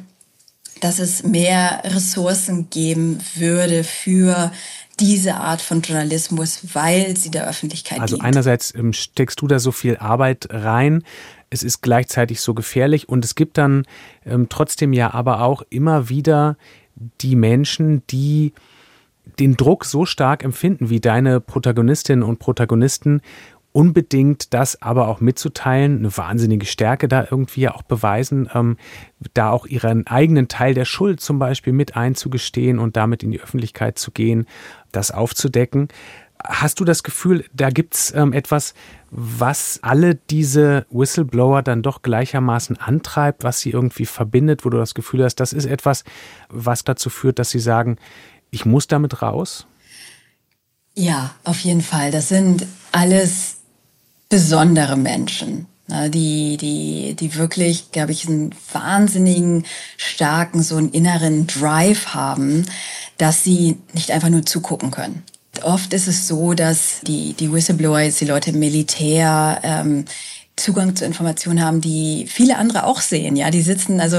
dass 0.79 0.99
es 0.99 1.23
mehr 1.23 1.81
Ressourcen 1.85 2.69
geben 2.69 3.19
würde 3.35 3.83
für 3.83 4.51
diese 4.99 5.35
Art 5.35 5.61
von 5.61 5.81
Journalismus, 5.81 6.59
weil 6.73 7.15
sie 7.17 7.31
der 7.31 7.47
Öffentlichkeit 7.47 7.99
Also 7.99 8.15
dient. 8.15 8.25
einerseits 8.25 8.73
ähm, 8.75 8.93
steckst 8.93 9.41
du 9.41 9.47
da 9.47 9.59
so 9.59 9.71
viel 9.71 9.97
Arbeit 9.97 10.47
rein, 10.51 11.03
es 11.49 11.63
ist 11.63 11.81
gleichzeitig 11.81 12.41
so 12.41 12.53
gefährlich. 12.53 13.09
Und 13.09 13.25
es 13.25 13.35
gibt 13.35 13.57
dann 13.57 13.85
ähm, 14.25 14.47
trotzdem 14.49 14.93
ja 14.93 15.13
aber 15.13 15.41
auch 15.41 15.63
immer 15.69 16.09
wieder 16.09 16.57
die 17.21 17.35
Menschen, 17.35 18.03
die 18.07 18.53
den 19.39 19.55
Druck 19.55 19.85
so 19.85 20.05
stark 20.05 20.43
empfinden 20.43 20.89
wie 20.89 20.99
deine 20.99 21.39
Protagonistinnen 21.39 22.23
und 22.23 22.39
Protagonisten 22.39 23.21
unbedingt 23.71 24.53
das 24.53 24.81
aber 24.81 25.07
auch 25.07 25.21
mitzuteilen, 25.21 25.99
eine 25.99 26.17
wahnsinnige 26.17 26.65
Stärke 26.65 27.07
da 27.07 27.27
irgendwie 27.29 27.69
auch 27.69 27.83
beweisen, 27.83 28.49
ähm, 28.53 28.77
da 29.33 29.51
auch 29.51 29.65
ihren 29.65 30.07
eigenen 30.07 30.47
Teil 30.47 30.73
der 30.73 30.85
Schuld 30.85 31.21
zum 31.21 31.39
Beispiel 31.39 31.73
mit 31.73 31.95
einzugestehen 31.95 32.79
und 32.79 32.97
damit 32.97 33.23
in 33.23 33.31
die 33.31 33.41
Öffentlichkeit 33.41 33.99
zu 33.99 34.11
gehen, 34.11 34.47
das 34.91 35.11
aufzudecken. 35.11 35.89
Hast 36.43 36.79
du 36.79 36.85
das 36.85 37.03
Gefühl, 37.03 37.45
da 37.53 37.69
gibt's 37.69 38.13
ähm, 38.15 38.33
etwas, 38.33 38.73
was 39.11 39.79
alle 39.81 40.15
diese 40.15 40.85
Whistleblower 40.89 41.61
dann 41.61 41.81
doch 41.81 42.01
gleichermaßen 42.01 42.77
antreibt, 42.77 43.43
was 43.43 43.59
sie 43.59 43.71
irgendwie 43.71 44.05
verbindet, 44.05 44.65
wo 44.65 44.69
du 44.69 44.77
das 44.77 44.93
Gefühl 44.93 45.23
hast, 45.23 45.35
das 45.35 45.53
ist 45.53 45.65
etwas, 45.65 46.05
was 46.49 46.83
dazu 46.85 47.09
führt, 47.09 47.39
dass 47.39 47.49
sie 47.49 47.59
sagen, 47.59 47.97
ich 48.51 48.65
muss 48.65 48.87
damit 48.87 49.21
raus? 49.21 49.67
Ja, 50.95 51.31
auf 51.43 51.59
jeden 51.59 51.81
Fall. 51.81 52.11
Das 52.11 52.29
sind 52.29 52.65
alles 52.91 53.58
besondere 54.29 54.95
Menschen, 54.95 55.65
ne, 55.87 56.09
die, 56.09 56.57
die, 56.57 57.15
die 57.15 57.35
wirklich, 57.35 57.91
glaube 57.91 58.11
ich, 58.11 58.27
einen 58.27 58.55
wahnsinnigen, 58.71 59.65
starken, 59.97 60.61
so 60.61 60.77
einen 60.77 60.91
inneren 60.91 61.47
Drive 61.47 62.13
haben, 62.13 62.65
dass 63.17 63.43
sie 63.43 63.77
nicht 63.93 64.11
einfach 64.11 64.29
nur 64.29 64.45
zugucken 64.45 64.91
können. 64.91 65.23
Oft 65.63 65.93
ist 65.93 66.07
es 66.07 66.27
so, 66.27 66.53
dass 66.53 67.01
die, 67.01 67.33
die 67.33 67.51
Whistleblower, 67.51 68.01
die 68.01 68.25
Leute 68.25 68.51
im 68.51 68.59
Militär, 68.59 69.59
ähm, 69.63 70.05
Zugang 70.59 70.95
zu 70.95 71.05
Informationen 71.05 71.63
haben, 71.63 71.81
die 71.81 72.25
viele 72.27 72.57
andere 72.57 72.85
auch 72.85 73.01
sehen. 73.01 73.35
Ja, 73.35 73.49
die 73.49 73.61
sitzen, 73.61 73.99
also 73.99 74.17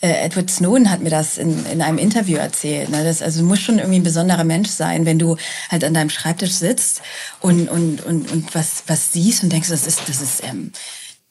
äh, 0.00 0.24
Edward 0.24 0.50
Snowden 0.50 0.90
hat 0.90 1.00
mir 1.00 1.10
das 1.10 1.38
in, 1.38 1.64
in 1.66 1.82
einem 1.82 1.98
Interview 1.98 2.38
erzählt. 2.38 2.88
Ne? 2.88 3.04
Das, 3.04 3.22
also 3.22 3.40
du 3.40 3.46
musst 3.46 3.62
schon 3.62 3.78
irgendwie 3.78 4.00
ein 4.00 4.04
besonderer 4.04 4.44
Mensch 4.44 4.70
sein, 4.70 5.06
wenn 5.06 5.18
du 5.18 5.36
halt 5.70 5.84
an 5.84 5.94
deinem 5.94 6.10
Schreibtisch 6.10 6.52
sitzt 6.52 7.02
und, 7.40 7.68
und, 7.68 8.04
und, 8.04 8.30
und 8.32 8.54
was, 8.54 8.84
was 8.86 9.12
siehst 9.12 9.42
und 9.42 9.52
denkst, 9.52 9.68
das 9.68 9.86
ist, 9.86 10.08
das 10.08 10.20
ist 10.20 10.42
ähm, 10.44 10.72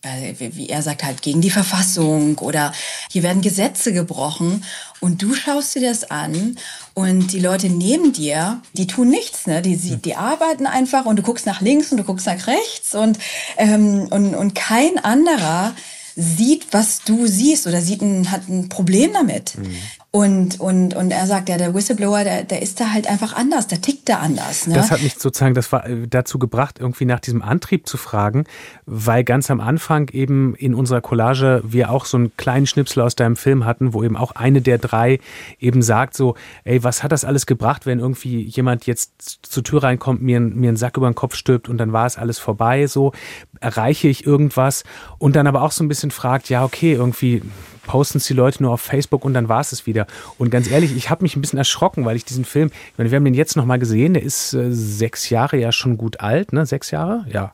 wie 0.04 0.70
er 0.70 0.82
sagt, 0.82 1.04
halt 1.04 1.22
gegen 1.22 1.42
die 1.42 1.52
Verfassung 1.52 2.38
oder 2.40 2.74
hier 3.12 3.24
werden 3.24 3.42
Gesetze 3.42 3.94
gebrochen 3.94 4.64
und 5.00 5.22
du 5.22 5.36
schaust 5.36 5.76
dir 5.76 5.82
das 5.82 6.10
an 6.10 6.58
und 6.94 7.32
die 7.34 7.40
Leute 7.40 7.70
neben 7.70 8.12
dir, 8.12 8.62
die 8.74 8.88
tun 8.88 9.10
nichts, 9.10 9.48
ne? 9.48 9.62
Die, 9.62 9.78
die 9.78 10.16
arbeiten 10.16 10.66
einfach 10.66 11.06
und 11.06 11.18
du 11.18 11.24
guckst 11.24 11.46
nach 11.46 11.62
links 11.62 11.92
und 11.92 11.98
du 11.98 12.04
guckst 12.04 12.26
nach 12.26 12.48
rechts 12.48 12.96
und, 12.96 13.20
ähm, 13.58 14.08
und, 14.10 14.34
und 14.34 14.56
kein 14.56 14.98
anderer 14.98 15.76
sieht, 16.16 16.68
was 16.72 17.04
du 17.04 17.28
siehst 17.28 17.68
oder 17.68 17.82
sieht 17.82 18.02
ein, 18.02 18.32
hat 18.32 18.50
ein 18.50 18.70
Problem 18.70 19.14
damit. 19.14 19.58
Mhm. 19.58 19.76
Und, 20.14 20.60
und, 20.60 20.94
und 20.94 21.12
er 21.12 21.26
sagt, 21.26 21.48
ja, 21.48 21.58
der 21.58 21.74
Whistleblower, 21.74 22.26
der, 22.26 22.44
der 22.44 22.62
ist 22.62 22.82
da 22.82 22.92
halt 22.92 23.10
einfach 23.10 23.34
anders, 23.34 23.68
der 23.68 23.80
tickt 23.80 24.10
da 24.10 24.18
anders. 24.18 24.68
Ne? 24.68 24.74
Das 24.74 24.92
hat 24.92 25.02
mich 25.02 25.16
sozusagen 25.18 25.54
das 25.54 25.72
war 25.72 25.88
äh, 25.88 26.06
dazu 26.06 26.38
gebracht, 26.38 26.80
irgendwie 26.80 27.06
nach 27.06 27.22
diesem 27.22 27.42
Antrieb 27.42 27.88
zu 27.88 27.96
fragen, 27.96 28.44
weil 28.86 29.24
ganz 29.24 29.50
am 29.50 29.62
Anfang 29.62 30.10
eben 30.10 30.54
in 30.56 30.76
unserer 30.76 31.00
Collage 31.00 31.62
wir 31.64 31.90
auch 31.92 32.04
so 32.04 32.18
einen 32.18 32.36
kleinen 32.36 32.68
Schnipsel 32.68 33.02
aus 33.02 33.16
deinem 33.16 33.38
Film 33.38 33.64
hatten, 33.64 33.94
wo 33.94 34.04
eben 34.04 34.18
auch 34.18 34.34
eine 34.34 34.62
der 34.62 34.80
drei 34.80 35.22
eben 35.60 35.82
sagt 35.82 36.14
so, 36.14 36.36
ey, 36.66 36.84
was 36.84 37.04
hat 37.04 37.14
das 37.14 37.24
alles 37.24 37.46
gebracht, 37.46 37.86
wenn 37.86 38.00
irgendwie 38.00 38.44
jemand 38.44 38.88
jetzt 38.88 39.14
zur 39.44 39.64
Tür 39.64 39.84
reinkommt, 39.84 40.22
mir, 40.22 40.42
mir 40.42 40.68
einen 40.68 40.78
Sack 40.78 40.98
über 40.98 41.10
den 41.10 41.16
Kopf 41.16 41.36
stülpt 41.36 41.70
und 41.70 41.78
dann 41.78 41.94
war 41.94 42.06
es 42.06 42.18
alles 42.18 42.38
vorbei, 42.38 42.86
so 42.86 43.14
erreiche 43.62 44.08
ich 44.08 44.26
irgendwas 44.26 44.84
und 45.18 45.36
dann 45.36 45.48
aber 45.48 45.62
auch 45.62 45.72
so 45.72 45.84
ein 45.84 45.88
bisschen 45.88 46.12
fragt, 46.12 46.50
ja, 46.50 46.64
okay, 46.66 46.94
irgendwie 46.94 47.42
posten 47.88 48.18
es 48.18 48.26
die 48.26 48.34
Leute 48.34 48.64
nur 48.64 48.72
auf 48.72 48.82
Facebook 48.82 49.26
und 49.26 49.34
dann 49.34 49.50
war 49.50 49.62
es 49.62 49.72
es 49.72 49.86
wieder. 49.86 50.08
Und 50.38 50.50
ganz 50.50 50.70
ehrlich, 50.70 50.96
ich 50.96 51.10
habe 51.10 51.24
mich 51.24 51.36
ein 51.36 51.42
bisschen 51.42 51.60
erschrocken, 51.60 52.06
weil 52.06 52.16
ich 52.16 52.26
diesen 52.26 52.46
Film, 52.46 52.70
ich 52.70 52.98
meine, 52.98 53.12
wir 53.12 53.16
haben 53.18 53.26
den 53.26 53.34
jetzt 53.34 53.56
nochmal 53.56 53.80
gesehen, 53.80 54.14
der 54.14 54.24
ist 54.24 54.54
äh, 54.54 54.72
sechs 54.72 55.30
Jahre 55.30 55.58
ja 55.58 55.72
schon 55.72 55.98
gut 55.98 56.20
alt, 56.20 56.54
ne? 56.54 56.66
Sechs 56.66 56.92
Jahre? 56.92 57.26
Ja. 57.32 57.54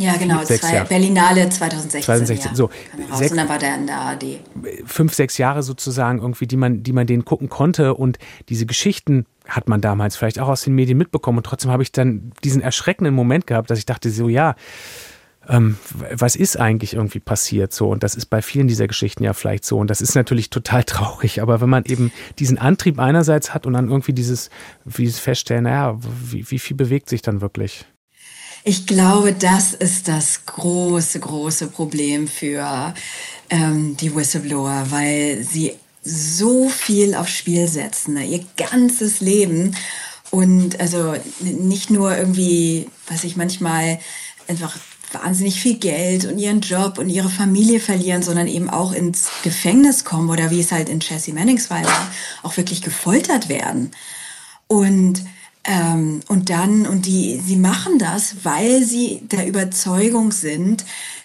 Ja, 0.00 0.16
genau, 0.16 0.44
zwei, 0.44 0.84
Berlinale 0.84 1.48
2016. 1.48 2.02
2016, 2.02 2.50
ja. 2.52 2.56
so. 2.56 2.70
Sechs, 3.14 3.32
und 3.32 3.36
dann 3.36 3.48
war 3.48 3.58
der 3.58 3.74
in 3.74 3.86
der 3.88 3.96
ARD. 3.96 4.24
Fünf, 4.84 5.12
sechs 5.12 5.38
Jahre 5.38 5.64
sozusagen 5.64 6.20
irgendwie, 6.20 6.46
die 6.46 6.56
man, 6.56 6.84
die 6.84 6.92
man 6.92 7.08
den 7.08 7.24
gucken 7.24 7.48
konnte 7.48 7.94
und 7.94 8.16
diese 8.48 8.64
Geschichten 8.64 9.26
hat 9.48 9.68
man 9.68 9.80
damals 9.80 10.16
vielleicht 10.16 10.38
auch 10.38 10.48
aus 10.48 10.62
den 10.62 10.74
Medien 10.74 10.98
mitbekommen 10.98 11.38
und 11.38 11.44
trotzdem 11.44 11.70
habe 11.70 11.82
ich 11.82 11.90
dann 11.90 12.32
diesen 12.44 12.60
erschreckenden 12.60 13.14
Moment 13.14 13.46
gehabt, 13.46 13.70
dass 13.70 13.78
ich 13.78 13.86
dachte 13.86 14.10
so, 14.10 14.28
ja, 14.28 14.54
ähm, 15.48 15.78
was 16.12 16.36
ist 16.36 16.58
eigentlich 16.58 16.94
irgendwie 16.94 17.20
passiert 17.20 17.72
so? 17.72 17.88
Und 17.88 18.02
das 18.02 18.14
ist 18.14 18.26
bei 18.26 18.42
vielen 18.42 18.68
dieser 18.68 18.86
Geschichten 18.86 19.24
ja 19.24 19.32
vielleicht 19.32 19.64
so. 19.64 19.78
Und 19.78 19.88
das 19.88 20.00
ist 20.02 20.14
natürlich 20.14 20.50
total 20.50 20.84
traurig, 20.84 21.40
aber 21.40 21.60
wenn 21.60 21.70
man 21.70 21.84
eben 21.86 22.12
diesen 22.38 22.58
Antrieb 22.58 22.98
einerseits 22.98 23.54
hat 23.54 23.66
und 23.66 23.72
dann 23.72 23.88
irgendwie 23.88 24.12
dieses, 24.12 24.50
wie 24.84 25.10
feststellen, 25.10 25.64
naja, 25.64 25.98
wie, 26.00 26.50
wie 26.50 26.58
viel 26.58 26.76
bewegt 26.76 27.08
sich 27.08 27.22
dann 27.22 27.40
wirklich? 27.40 27.86
Ich 28.64 28.86
glaube, 28.86 29.32
das 29.32 29.72
ist 29.72 30.08
das 30.08 30.44
große, 30.44 31.20
große 31.20 31.68
Problem 31.68 32.28
für 32.28 32.92
ähm, 33.48 33.96
die 33.96 34.14
Whistleblower, 34.14 34.86
weil 34.90 35.42
sie 35.42 35.72
so 36.02 36.68
viel 36.68 37.14
aufs 37.14 37.32
Spiel 37.32 37.68
setzen, 37.68 38.14
ne? 38.14 38.24
ihr 38.24 38.44
ganzes 38.56 39.20
Leben 39.20 39.74
und 40.30 40.78
also 40.80 41.14
nicht 41.40 41.90
nur 41.90 42.16
irgendwie, 42.16 42.88
was 43.08 43.24
ich 43.24 43.36
manchmal 43.36 43.98
einfach 44.46 44.76
wahnsinnig 45.12 45.60
viel 45.60 45.78
Geld 45.78 46.26
und 46.26 46.38
ihren 46.38 46.60
Job 46.60 46.98
und 46.98 47.08
ihre 47.08 47.30
Familie 47.30 47.80
verlieren, 47.80 48.22
sondern 48.22 48.46
eben 48.46 48.68
auch 48.68 48.92
ins 48.92 49.28
Gefängnis 49.42 50.04
kommen 50.04 50.28
oder 50.28 50.50
wie 50.50 50.60
es 50.60 50.72
halt 50.72 50.88
in 50.88 51.00
Chelsea 51.00 51.34
Mannings 51.34 51.66
Fall 51.66 51.84
war, 51.84 52.10
auch 52.42 52.56
wirklich 52.56 52.82
gefoltert 52.82 53.48
werden. 53.48 53.90
Und 54.66 55.22
ähm, 55.64 56.20
und 56.28 56.48
dann, 56.50 56.86
und 56.86 57.04
die, 57.04 57.42
sie 57.44 57.56
machen 57.56 57.98
das, 57.98 58.36
weil 58.44 58.84
sie 58.84 59.20
der 59.30 59.46
Überzeugung 59.46 60.32
sind, 60.32 60.84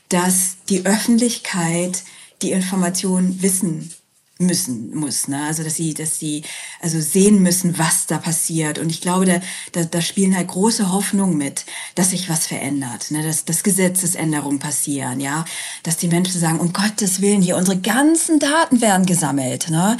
dass 0.09 0.57
die 0.69 0.85
Öffentlichkeit 0.85 2.03
die 2.41 2.51
Information 2.51 3.41
wissen 3.41 3.93
müssen 4.39 4.95
muss, 4.95 5.27
ne? 5.27 5.45
Also 5.45 5.63
dass 5.63 5.75
sie, 5.75 5.93
dass 5.93 6.17
sie 6.17 6.43
also 6.81 6.99
sehen 6.99 7.41
müssen, 7.43 7.77
was 7.77 8.07
da 8.07 8.17
passiert. 8.17 8.79
Und 8.79 8.89
ich 8.89 8.99
glaube, 8.99 9.25
da, 9.25 9.39
da, 9.73 9.83
da 9.83 10.01
spielen 10.01 10.35
halt 10.35 10.47
große 10.47 10.91
Hoffnungen 10.91 11.37
mit, 11.37 11.65
dass 11.93 12.09
sich 12.09 12.29
was 12.29 12.47
verändert, 12.47 13.11
ne? 13.11 13.21
dass, 13.23 13.45
dass 13.45 13.63
Gesetzesänderungen 13.63 14.57
passieren, 14.57 15.19
ja, 15.19 15.45
dass 15.83 15.97
die 15.97 16.07
Menschen 16.07 16.39
sagen, 16.39 16.59
um 16.59 16.73
Gottes 16.73 17.21
Willen, 17.21 17.43
hier 17.43 17.57
unsere 17.57 17.77
ganzen 17.77 18.39
Daten 18.39 18.81
werden 18.81 19.05
gesammelt, 19.05 19.69
ne? 19.69 19.97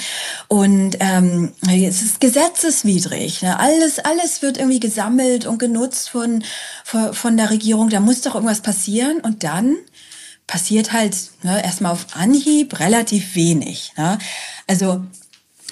Und 0.48 0.98
ähm, 1.00 1.54
es 1.67 2.02
ist 2.02 2.19
gesetzeswidrig, 2.19 3.43
ne? 3.43 3.60
Alles, 3.60 4.00
alles 4.00 4.41
wird 4.41 4.58
irgendwie 4.58 4.80
gesammelt 4.80 5.46
und 5.46 5.60
genutzt 5.60 6.10
von, 6.10 6.43
von, 6.84 7.13
von 7.13 7.38
der 7.38 7.52
Regierung. 7.52 7.89
Da 7.89 8.00
muss 8.00 8.22
doch 8.22 8.34
irgendwas 8.34 8.62
passieren. 8.62 9.19
Und 9.22 9.43
dann 9.43 9.78
passiert 10.54 10.94
halt 10.94 11.18
ne, 11.42 11.63
erstmal 11.63 11.92
auf 11.92 12.06
Anhieb 12.13 12.80
relativ 12.80 13.34
wenig. 13.34 13.92
Ne? 13.98 14.20
Also 14.68 15.04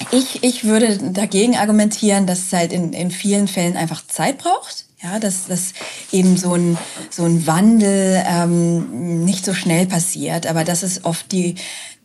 ich, 0.09 0.43
ich 0.43 0.63
würde 0.63 0.97
dagegen 1.11 1.55
argumentieren, 1.55 2.25
dass 2.25 2.39
es 2.39 2.53
halt 2.53 2.73
in, 2.73 2.91
in 2.91 3.11
vielen 3.11 3.47
Fällen 3.47 3.77
einfach 3.77 4.07
Zeit 4.07 4.39
braucht. 4.39 4.85
Ja, 5.03 5.19
dass, 5.19 5.45
dass 5.45 5.73
eben 6.11 6.35
so 6.35 6.55
ein, 6.55 6.79
so 7.11 7.25
ein 7.25 7.45
Wandel 7.45 8.23
ähm, 8.25 9.23
nicht 9.23 9.45
so 9.45 9.53
schnell 9.53 9.85
passiert. 9.85 10.47
Aber 10.47 10.63
das 10.63 10.81
ist 10.81 11.05
oft 11.05 11.31
die, 11.31 11.55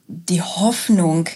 die 0.07 0.43
Hoffnung 0.43 1.31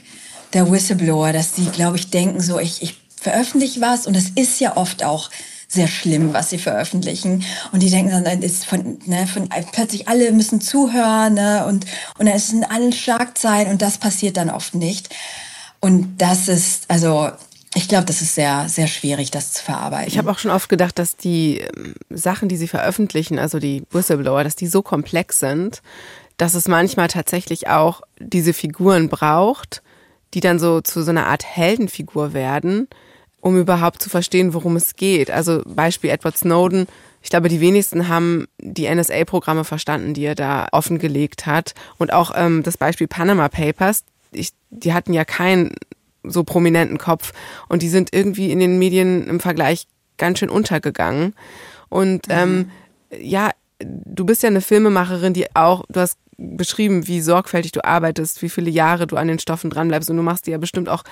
der 0.53 0.71
Whistleblower, 0.71 1.33
dass 1.33 1.57
sie, 1.57 1.67
glaube 1.71 1.97
ich, 1.97 2.11
denken 2.11 2.43
so, 2.43 2.59
ich, 2.59 2.83
ich 2.83 3.01
veröffentliche 3.19 3.81
was 3.81 4.07
und 4.07 4.15
es 4.15 4.29
ist 4.29 4.61
ja 4.61 4.77
oft 4.77 5.05
auch 5.05 5.31
sehr 5.71 5.87
schlimm, 5.87 6.33
was 6.35 6.51
sie 6.51 6.59
veröffentlichen. 6.59 7.45
Und 7.71 7.81
die 7.81 7.91
denken 7.91 8.25
dann, 8.25 8.43
ist 8.43 8.67
von, 8.67 8.99
ne, 9.07 9.29
von 9.29 9.49
plötzlich 9.71 10.09
alle 10.09 10.33
müssen 10.33 10.61
zuhören 10.61 11.35
ne, 11.35 11.65
und, 11.67 11.87
und 12.19 12.27
dann 12.27 12.35
ist 12.35 12.53
in 12.53 12.65
allen 12.65 12.93
Schlagzeilen 12.93 13.71
und 13.71 13.81
das 13.81 13.99
passiert 13.99 14.37
dann 14.37 14.51
oft 14.51 14.75
nicht. 14.75 15.15
Und 15.79 16.19
das 16.19 16.49
ist, 16.49 16.91
also 16.91 17.31
ich 17.75 17.87
glaube, 17.87 18.05
das 18.05 18.21
ist 18.21 18.35
sehr, 18.35 18.69
sehr 18.69 18.89
schwierig, 18.89 19.31
das 19.31 19.53
zu 19.53 19.63
verarbeiten. 19.63 20.09
Ich 20.09 20.19
habe 20.19 20.29
auch 20.33 20.41
schon 20.41 20.51
oft 20.51 20.69
gedacht, 20.69 20.99
dass 20.99 21.17
die 21.17 21.61
ähm, 21.61 21.95
Sachen, 22.11 22.49
die 22.49 22.57
sie 22.57 22.69
veröffentlichen, 22.69 23.39
also 23.39 23.61
die 23.61 23.85
Whistleblower, 23.93 24.43
dass 24.43 24.57
die 24.57 24.67
so 24.67 24.83
komplex 24.83 25.39
sind, 25.39 25.83
dass 26.37 26.55
es 26.55 26.67
manchmal 26.67 27.07
tatsächlich 27.07 27.69
auch 27.69 28.03
diese 28.19 28.55
Figuren 28.55 29.09
braucht, 29.09 29.83
die 30.35 30.41
dann 30.41 30.59
so 30.59 30.81
zu 30.81 31.05
so 31.05 31.11
einer 31.11 31.29
Art 31.29 31.45
Heldenfigur 31.45 32.33
werden, 32.33 32.89
um 33.41 33.59
überhaupt 33.59 34.03
zu 34.03 34.11
verstehen, 34.11 34.55
worum 34.55 34.77
es 34.77 34.97
geht. 34.97 35.31
Also 35.31 35.63
Beispiel 35.67 36.11
Edward 36.11 36.37
Snowden. 36.37 36.87
Ich 37.23 37.31
glaube, 37.31 37.49
die 37.49 37.61
wenigsten 37.61 38.09
haben 38.09 38.47
die 38.59 38.93
NSA-Programme 38.93 39.65
verstanden, 39.65 40.15
die 40.15 40.25
er 40.25 40.35
da 40.35 40.69
offengelegt 40.73 41.47
hat. 41.47 41.75
Und 41.99 42.13
auch 42.13 42.33
ähm, 42.35 42.63
das 42.63 42.77
Beispiel 42.77 43.09
Panama 43.09 43.49
Papers. 43.49 44.05
Ich, 44.33 44.51
die 44.71 44.93
hatten 44.93 45.13
ja 45.13 45.25
keinen 45.25 45.75
so 46.23 46.45
prominenten 46.45 46.99
Kopf 46.99 47.33
und 47.69 47.83
die 47.83 47.89
sind 47.89 48.13
irgendwie 48.13 48.51
in 48.51 48.61
den 48.61 48.79
Medien 48.79 49.27
im 49.27 49.41
Vergleich 49.41 49.87
ganz 50.19 50.39
schön 50.39 50.51
untergegangen. 50.51 51.35
Und 51.89 52.29
mhm. 52.29 52.35
ähm, 52.35 52.71
ja, 53.19 53.51
du 53.79 54.25
bist 54.25 54.43
ja 54.43 54.49
eine 54.49 54.61
Filmemacherin, 54.61 55.33
die 55.33 55.55
auch, 55.57 55.85
du 55.89 56.01
hast 56.01 56.19
beschrieben, 56.37 57.07
wie 57.07 57.21
sorgfältig 57.21 57.73
du 57.73 57.85
arbeitest, 57.85 58.43
wie 58.43 58.49
viele 58.49 58.71
Jahre 58.71 59.07
du 59.07 59.17
an 59.17 59.29
den 59.29 59.39
Stoffen 59.39 59.71
dranbleibst 59.71 60.11
und 60.11 60.17
du 60.17 60.23
machst 60.23 60.47
dir 60.47 60.53
ja 60.53 60.59
bestimmt 60.59 60.89
auch 60.89 61.05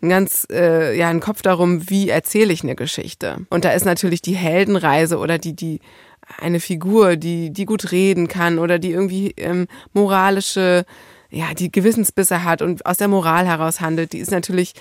einen 0.00 0.10
ganz 0.10 0.46
äh, 0.50 0.96
ja 0.96 1.08
einen 1.08 1.20
Kopf 1.20 1.42
darum, 1.42 1.88
wie 1.90 2.08
erzähle 2.08 2.52
ich 2.52 2.62
eine 2.62 2.76
Geschichte. 2.76 3.46
Und 3.50 3.64
da 3.64 3.70
ist 3.70 3.84
natürlich 3.84 4.22
die 4.22 4.36
Heldenreise 4.36 5.18
oder 5.18 5.38
die 5.38 5.54
die 5.54 5.80
eine 6.38 6.60
Figur, 6.60 7.16
die 7.16 7.50
die 7.50 7.64
gut 7.64 7.92
reden 7.92 8.28
kann 8.28 8.58
oder 8.58 8.78
die 8.78 8.92
irgendwie 8.92 9.32
ähm, 9.36 9.66
moralische 9.92 10.84
ja 11.30 11.54
die 11.54 11.72
Gewissensbisse 11.72 12.44
hat 12.44 12.62
und 12.62 12.86
aus 12.86 12.98
der 12.98 13.08
Moral 13.08 13.46
heraus 13.46 13.80
handelt, 13.80 14.12
die 14.12 14.18
ist 14.18 14.30
natürlich 14.30 14.74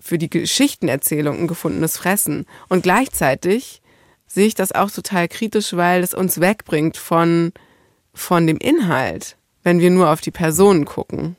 für 0.00 0.18
die 0.18 0.30
Geschichtenerzählung 0.30 1.40
ein 1.40 1.46
gefundenes 1.46 1.96
Fressen. 1.96 2.46
Und 2.68 2.82
gleichzeitig 2.82 3.82
sehe 4.26 4.46
ich 4.46 4.54
das 4.54 4.72
auch 4.72 4.90
total 4.90 5.28
kritisch, 5.28 5.74
weil 5.74 6.02
es 6.02 6.14
uns 6.14 6.40
wegbringt 6.40 6.96
von, 6.96 7.52
von 8.12 8.46
dem 8.46 8.56
Inhalt, 8.58 9.36
wenn 9.62 9.80
wir 9.80 9.90
nur 9.90 10.10
auf 10.10 10.20
die 10.20 10.30
Personen 10.30 10.84
gucken. 10.84 11.36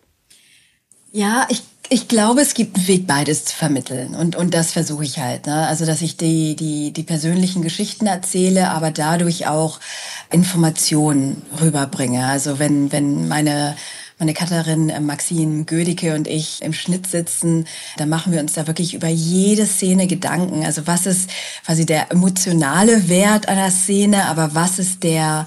Ja, 1.11 1.47
ich, 1.49 1.63
ich 1.89 2.07
glaube, 2.07 2.41
es 2.41 2.53
gibt 2.53 2.77
einen 2.77 2.87
Weg, 2.87 3.07
beides 3.07 3.45
zu 3.45 3.55
vermitteln. 3.55 4.15
Und, 4.15 4.35
und 4.35 4.53
das 4.53 4.71
versuche 4.71 5.03
ich 5.03 5.19
halt. 5.19 5.45
Ne? 5.47 5.67
Also, 5.67 5.85
dass 5.85 6.01
ich 6.01 6.17
die, 6.17 6.55
die, 6.55 6.91
die 6.91 7.03
persönlichen 7.03 7.61
Geschichten 7.61 8.07
erzähle, 8.07 8.69
aber 8.69 8.91
dadurch 8.91 9.47
auch 9.47 9.79
Informationen 10.31 11.41
rüberbringe. 11.61 12.25
Also, 12.25 12.59
wenn, 12.59 12.91
wenn 12.91 13.27
meine 13.27 13.75
meine 14.17 14.33
Cutterin 14.33 14.89
äh, 14.89 14.99
Maxine 14.99 15.65
Gödicke 15.65 16.15
und 16.15 16.27
ich 16.27 16.61
im 16.61 16.73
Schnitt 16.73 17.07
sitzen, 17.07 17.67
da 17.97 18.05
machen 18.05 18.31
wir 18.31 18.39
uns 18.39 18.53
da 18.53 18.67
wirklich 18.67 18.93
über 18.93 19.07
jede 19.07 19.65
Szene 19.65 20.07
Gedanken. 20.07 20.63
Also 20.63 20.87
was 20.87 21.05
ist 21.05 21.29
quasi 21.65 21.85
der 21.85 22.11
emotionale 22.11 23.09
Wert 23.09 23.47
einer 23.47 23.71
Szene, 23.71 24.25
aber 24.25 24.55
was 24.55 24.79
ist 24.79 25.03
der 25.03 25.45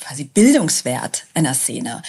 quasi 0.00 0.24
Bildungswert 0.24 1.24
einer 1.34 1.54
Szene? 1.54 2.02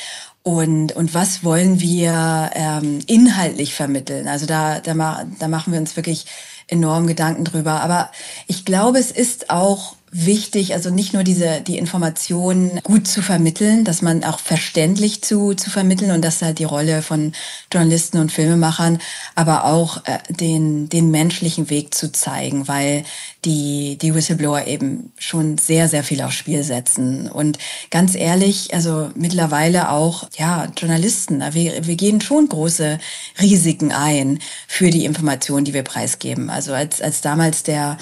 Und, 0.47 0.91
und 0.91 1.15
was 1.15 1.43
wollen 1.43 1.81
wir 1.81 2.51
ähm, 2.53 2.99
inhaltlich 3.08 3.73
vermitteln? 3.73 4.27
Also 4.27 4.45
da, 4.45 4.79
da, 4.79 5.25
da 5.39 5.47
machen 5.47 5.73
wir 5.73 5.79
uns 5.79 5.95
wirklich 5.95 6.27
enorm 6.67 7.08
Gedanken 7.08 7.45
drüber. 7.45 7.81
Aber 7.81 8.12
ich 8.45 8.63
glaube, 8.63 8.99
es 8.99 9.10
ist 9.10 9.49
auch 9.49 9.95
wichtig, 10.17 10.73
also 10.73 10.89
nicht 10.89 11.13
nur 11.13 11.23
diese, 11.23 11.60
die 11.60 11.78
Informationen 11.78 12.80
gut 12.84 13.06
zu 13.06 13.21
vermitteln, 13.21 13.84
dass 13.84 14.01
man 14.01 14.23
auch 14.23 14.39
verständlich 14.39 15.21
zu, 15.21 15.56
zu 15.56 15.69
vermitteln 15.69 16.12
und 16.12 16.23
das 16.23 16.36
ist 16.36 16.41
halt 16.41 16.60
die 16.60 16.63
Rolle 16.63 17.01
von 17.01 17.34
Journalisten 17.69 18.19
und 18.19 18.32
Filmemachern, 18.32 18.99
aber 19.36 19.65
auch 19.65 19.97
äh, 20.06 20.19
den, 20.30 20.88
den 20.88 21.12
menschlichen 21.12 21.69
Weg 21.69 21.93
zu 21.93 22.13
zeigen, 22.13 22.69
weil 22.69 23.04
die, 23.43 23.97
die 24.01 24.15
Whistleblower 24.15 24.65
eben 24.67 25.12
schon 25.17 25.58
sehr, 25.58 25.89
sehr 25.89 26.04
viel 26.04 26.21
aufs 26.21 26.36
Spiel 26.36 26.63
setzen. 26.63 27.30
Und 27.30 27.60
ganz 27.91 28.15
ehrlich, 28.15 28.73
also 28.73 29.10
mittlerweile 29.15 29.89
auch, 29.89 30.30
ja, 30.38 30.67
Journalisten, 30.78 31.43
wir, 31.51 31.86
wir 31.86 31.95
gehen 31.95 32.21
schon 32.21 32.47
große 32.47 32.99
Risiken 33.41 33.91
ein 33.91 34.39
für 34.67 34.91
die 34.91 35.04
Informationen, 35.04 35.65
die 35.65 35.73
wir 35.73 35.84
preisgeben. 35.84 36.49
Also 36.49 36.73
als, 36.73 37.01
als 37.01 37.19
damals 37.19 37.63
der 37.63 37.97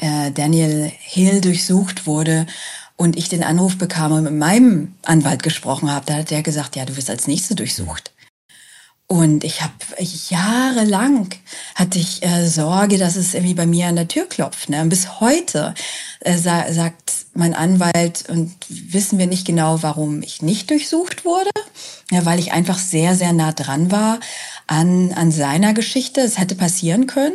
äh, 0.00 0.30
Daniel 0.30 0.90
Hill 0.98 1.40
durchsucht 1.40 2.06
wurde 2.06 2.46
und 2.96 3.16
ich 3.16 3.28
den 3.28 3.42
Anruf 3.42 3.78
bekam 3.78 4.12
und 4.12 4.24
mit 4.24 4.34
meinem 4.34 4.94
Anwalt 5.04 5.42
gesprochen 5.42 5.90
habe, 5.90 6.06
da 6.06 6.14
hat 6.16 6.30
der 6.30 6.42
gesagt, 6.42 6.76
ja, 6.76 6.84
du 6.84 6.96
wirst 6.96 7.10
als 7.10 7.26
Nächste 7.26 7.54
durchsucht. 7.54 8.12
Und 9.06 9.42
ich 9.42 9.60
habe 9.60 9.72
jahrelang 10.28 11.30
hatte 11.74 11.98
ich 11.98 12.22
äh, 12.22 12.46
Sorge, 12.46 12.96
dass 12.96 13.16
es 13.16 13.34
irgendwie 13.34 13.54
bei 13.54 13.66
mir 13.66 13.88
an 13.88 13.96
der 13.96 14.06
Tür 14.06 14.28
klopft. 14.28 14.68
Ne? 14.68 14.82
Und 14.82 14.88
bis 14.88 15.18
heute 15.18 15.74
äh, 16.20 16.38
sa 16.38 16.72
sagt 16.72 17.26
mein 17.34 17.54
Anwalt 17.54 18.26
und 18.28 18.54
wissen 18.68 19.18
wir 19.18 19.26
nicht 19.26 19.46
genau, 19.46 19.82
warum 19.82 20.22
ich 20.22 20.42
nicht 20.42 20.70
durchsucht 20.70 21.24
wurde, 21.24 21.50
ja, 22.12 22.24
weil 22.24 22.38
ich 22.38 22.52
einfach 22.52 22.78
sehr, 22.78 23.16
sehr 23.16 23.32
nah 23.32 23.50
dran 23.50 23.90
war 23.90 24.20
an, 24.68 25.12
an 25.12 25.32
seiner 25.32 25.74
Geschichte. 25.74 26.20
Es 26.20 26.38
hätte 26.38 26.54
passieren 26.54 27.08
können. 27.08 27.34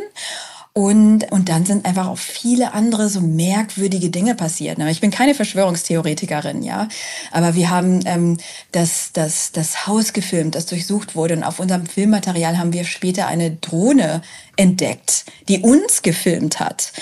Und, 0.76 1.32
und 1.32 1.48
dann 1.48 1.64
sind 1.64 1.86
einfach 1.86 2.06
auch 2.06 2.18
viele 2.18 2.74
andere 2.74 3.08
so 3.08 3.22
merkwürdige 3.22 4.10
Dinge 4.10 4.34
passiert. 4.34 4.78
Ich 4.78 5.00
bin 5.00 5.10
keine 5.10 5.34
Verschwörungstheoretikerin, 5.34 6.62
ja. 6.62 6.88
Aber 7.32 7.54
wir 7.54 7.70
haben 7.70 8.00
ähm, 8.04 8.36
das, 8.72 9.08
das, 9.14 9.52
das 9.52 9.86
Haus 9.86 10.12
gefilmt, 10.12 10.54
das 10.54 10.66
durchsucht 10.66 11.16
wurde. 11.16 11.34
Und 11.34 11.44
auf 11.44 11.60
unserem 11.60 11.86
Filmmaterial 11.86 12.58
haben 12.58 12.74
wir 12.74 12.84
später 12.84 13.26
eine 13.26 13.52
Drohne 13.52 14.20
entdeckt, 14.56 15.24
die 15.48 15.60
uns 15.60 16.02
gefilmt 16.02 16.60
hat. 16.60 16.92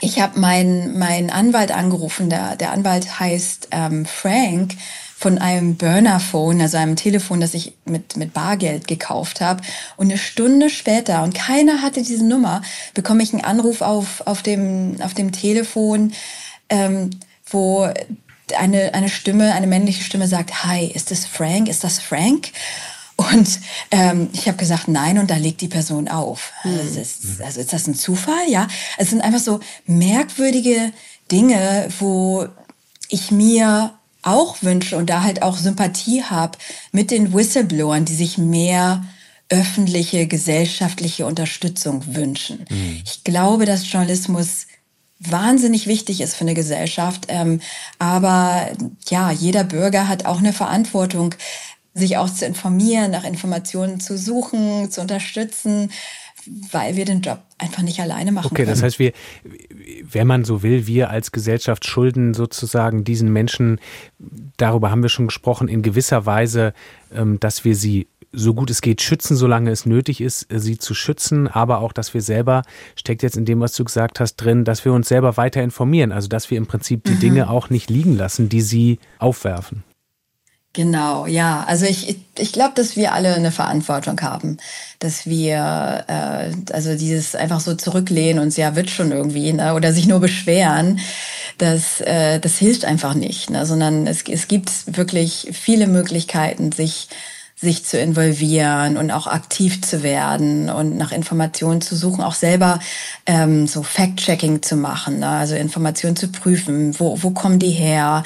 Ich 0.00 0.20
habe 0.20 0.38
meinen 0.38 0.96
mein 0.96 1.28
Anwalt 1.28 1.72
angerufen. 1.72 2.30
Der, 2.30 2.54
der 2.54 2.70
Anwalt 2.70 3.18
heißt 3.18 3.70
ähm, 3.72 4.06
Frank 4.06 4.74
von 5.18 5.38
einem 5.38 5.76
Burner-Phone, 5.76 6.60
also 6.60 6.76
einem 6.76 6.94
Telefon, 6.94 7.40
das 7.40 7.54
ich 7.54 7.72
mit, 7.86 8.18
mit 8.18 8.34
Bargeld 8.34 8.86
gekauft 8.86 9.40
habe. 9.40 9.62
Und 9.96 10.10
eine 10.10 10.18
Stunde 10.18 10.68
später, 10.68 11.22
und 11.22 11.34
keiner 11.34 11.80
hatte 11.80 12.02
diese 12.02 12.24
Nummer, 12.24 12.60
bekomme 12.92 13.22
ich 13.22 13.32
einen 13.32 13.42
Anruf 13.42 13.80
auf, 13.80 14.26
auf, 14.26 14.42
dem, 14.42 14.96
auf 15.00 15.14
dem 15.14 15.32
Telefon, 15.32 16.12
ähm, 16.68 17.10
wo 17.46 17.88
eine, 18.58 18.92
eine 18.92 19.08
Stimme, 19.08 19.54
eine 19.54 19.66
männliche 19.66 20.04
Stimme 20.04 20.28
sagt, 20.28 20.64
Hi, 20.64 20.84
ist 20.84 21.10
das 21.10 21.24
Frank? 21.24 21.68
Ist 21.68 21.82
das 21.82 21.98
Frank? 21.98 22.50
Und 23.16 23.60
ähm, 23.92 24.28
ich 24.34 24.46
habe 24.46 24.58
gesagt, 24.58 24.86
nein, 24.88 25.18
und 25.18 25.30
da 25.30 25.36
legt 25.36 25.62
die 25.62 25.68
Person 25.68 26.08
auf. 26.08 26.52
Also, 26.62 27.00
ist, 27.00 27.40
also 27.42 27.60
ist 27.60 27.72
das 27.72 27.86
ein 27.86 27.94
Zufall? 27.94 28.48
Ja. 28.48 28.68
Es 28.98 29.08
sind 29.08 29.22
einfach 29.22 29.40
so 29.40 29.60
merkwürdige 29.86 30.92
Dinge, 31.32 31.88
wo 31.98 32.46
ich 33.08 33.30
mir 33.30 33.94
auch 34.26 34.62
wünsche 34.62 34.96
und 34.96 35.08
da 35.08 35.22
halt 35.22 35.42
auch 35.42 35.56
Sympathie 35.56 36.22
habe 36.22 36.58
mit 36.92 37.10
den 37.10 37.32
Whistleblowern, 37.32 38.04
die 38.04 38.14
sich 38.14 38.38
mehr 38.38 39.04
öffentliche, 39.48 40.26
gesellschaftliche 40.26 41.26
Unterstützung 41.26 42.16
wünschen. 42.16 42.64
Mhm. 42.68 43.02
Ich 43.04 43.22
glaube, 43.22 43.64
dass 43.64 43.90
Journalismus 43.90 44.66
wahnsinnig 45.18 45.86
wichtig 45.86 46.20
ist 46.20 46.34
für 46.34 46.42
eine 46.42 46.54
Gesellschaft. 46.54 47.26
Ähm, 47.28 47.60
aber 47.98 48.68
ja, 49.08 49.30
jeder 49.30 49.64
Bürger 49.64 50.08
hat 50.08 50.26
auch 50.26 50.38
eine 50.38 50.52
Verantwortung, 50.52 51.34
sich 51.94 52.18
auch 52.18 52.28
zu 52.28 52.44
informieren, 52.44 53.10
nach 53.10 53.24
Informationen 53.24 54.00
zu 54.00 54.18
suchen, 54.18 54.90
zu 54.90 55.00
unterstützen 55.00 55.90
weil 56.70 56.96
wir 56.96 57.04
den 57.04 57.20
Job 57.20 57.40
einfach 57.58 57.82
nicht 57.82 58.00
alleine 58.00 58.32
machen 58.32 58.46
okay, 58.46 58.56
können. 58.56 58.68
Okay, 58.68 58.74
das 58.74 58.82
heißt, 58.82 58.98
wir, 58.98 59.12
wenn 60.02 60.26
man 60.26 60.44
so 60.44 60.62
will, 60.62 60.86
wir 60.86 61.10
als 61.10 61.32
Gesellschaft 61.32 61.86
schulden 61.86 62.34
sozusagen 62.34 63.04
diesen 63.04 63.32
Menschen, 63.32 63.80
darüber 64.56 64.90
haben 64.90 65.02
wir 65.02 65.08
schon 65.08 65.26
gesprochen, 65.26 65.68
in 65.68 65.82
gewisser 65.82 66.26
Weise, 66.26 66.72
ähm, 67.14 67.40
dass 67.40 67.64
wir 67.64 67.74
sie 67.74 68.08
so 68.32 68.52
gut 68.52 68.70
es 68.70 68.82
geht 68.82 69.00
schützen, 69.00 69.34
solange 69.34 69.70
es 69.70 69.86
nötig 69.86 70.20
ist, 70.20 70.46
sie 70.50 70.76
zu 70.76 70.94
schützen, 70.94 71.48
aber 71.48 71.80
auch, 71.80 71.92
dass 71.92 72.12
wir 72.12 72.20
selber, 72.20 72.62
steckt 72.94 73.22
jetzt 73.22 73.36
in 73.36 73.46
dem, 73.46 73.60
was 73.60 73.74
du 73.74 73.84
gesagt 73.84 74.20
hast, 74.20 74.36
drin, 74.36 74.64
dass 74.64 74.84
wir 74.84 74.92
uns 74.92 75.08
selber 75.08 75.36
weiter 75.38 75.62
informieren, 75.62 76.12
also 76.12 76.28
dass 76.28 76.50
wir 76.50 76.58
im 76.58 76.66
Prinzip 76.66 77.04
die 77.04 77.14
mhm. 77.14 77.20
Dinge 77.20 77.50
auch 77.50 77.70
nicht 77.70 77.88
liegen 77.88 78.16
lassen, 78.16 78.48
die 78.48 78.60
sie 78.60 78.98
aufwerfen. 79.18 79.84
Genau, 80.76 81.24
ja. 81.24 81.64
Also 81.66 81.86
ich, 81.86 82.18
ich 82.36 82.52
glaube, 82.52 82.74
dass 82.74 82.96
wir 82.96 83.14
alle 83.14 83.34
eine 83.34 83.50
Verantwortung 83.50 84.20
haben, 84.20 84.58
dass 84.98 85.24
wir 85.24 86.04
äh, 86.06 86.50
also 86.70 86.94
dieses 86.98 87.34
einfach 87.34 87.60
so 87.60 87.74
zurücklehnen 87.74 88.42
und 88.42 88.54
ja 88.58 88.76
wird 88.76 88.90
schon 88.90 89.10
irgendwie 89.10 89.54
ne? 89.54 89.72
oder 89.72 89.94
sich 89.94 90.06
nur 90.06 90.20
beschweren, 90.20 91.00
das 91.56 92.02
äh, 92.02 92.40
das 92.40 92.58
hilft 92.58 92.84
einfach 92.84 93.14
nicht, 93.14 93.48
ne? 93.48 93.64
sondern 93.64 94.06
es, 94.06 94.22
es 94.28 94.48
gibt 94.48 94.70
wirklich 94.98 95.48
viele 95.52 95.86
Möglichkeiten, 95.86 96.72
sich 96.72 97.08
sich 97.58 97.86
zu 97.86 97.98
involvieren 97.98 98.98
und 98.98 99.10
auch 99.10 99.26
aktiv 99.26 99.80
zu 99.80 100.02
werden 100.02 100.68
und 100.68 100.98
nach 100.98 101.10
Informationen 101.10 101.80
zu 101.80 101.96
suchen, 101.96 102.22
auch 102.22 102.34
selber 102.34 102.80
ähm, 103.24 103.66
so 103.66 103.82
Fact-Checking 103.82 104.60
zu 104.60 104.76
machen, 104.76 105.20
ne? 105.20 105.28
also 105.28 105.54
Informationen 105.54 106.16
zu 106.16 106.28
prüfen, 106.28 107.00
wo, 107.00 107.22
wo 107.22 107.30
kommen 107.30 107.58
die 107.58 107.70
her, 107.70 108.24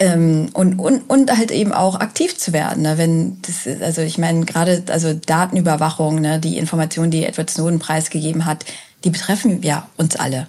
ähm, 0.00 0.48
und, 0.54 0.78
und, 0.78 1.02
und 1.10 1.36
halt 1.36 1.50
eben 1.50 1.72
auch 1.72 2.00
aktiv 2.00 2.36
zu 2.36 2.54
werden. 2.54 2.82
Ne? 2.82 2.96
Wenn 2.96 3.40
das, 3.42 3.80
also 3.82 4.00
ich 4.00 4.16
meine, 4.16 4.46
gerade 4.46 4.82
also 4.88 5.12
Datenüberwachung, 5.12 6.20
ne, 6.20 6.40
die 6.40 6.56
Informationen, 6.56 7.10
die 7.10 7.24
Edward 7.24 7.50
Snowden 7.50 7.78
preisgegeben 7.78 8.46
hat, 8.46 8.64
die 9.04 9.10
betreffen 9.10 9.62
ja 9.62 9.88
uns 9.98 10.16
alle. 10.16 10.48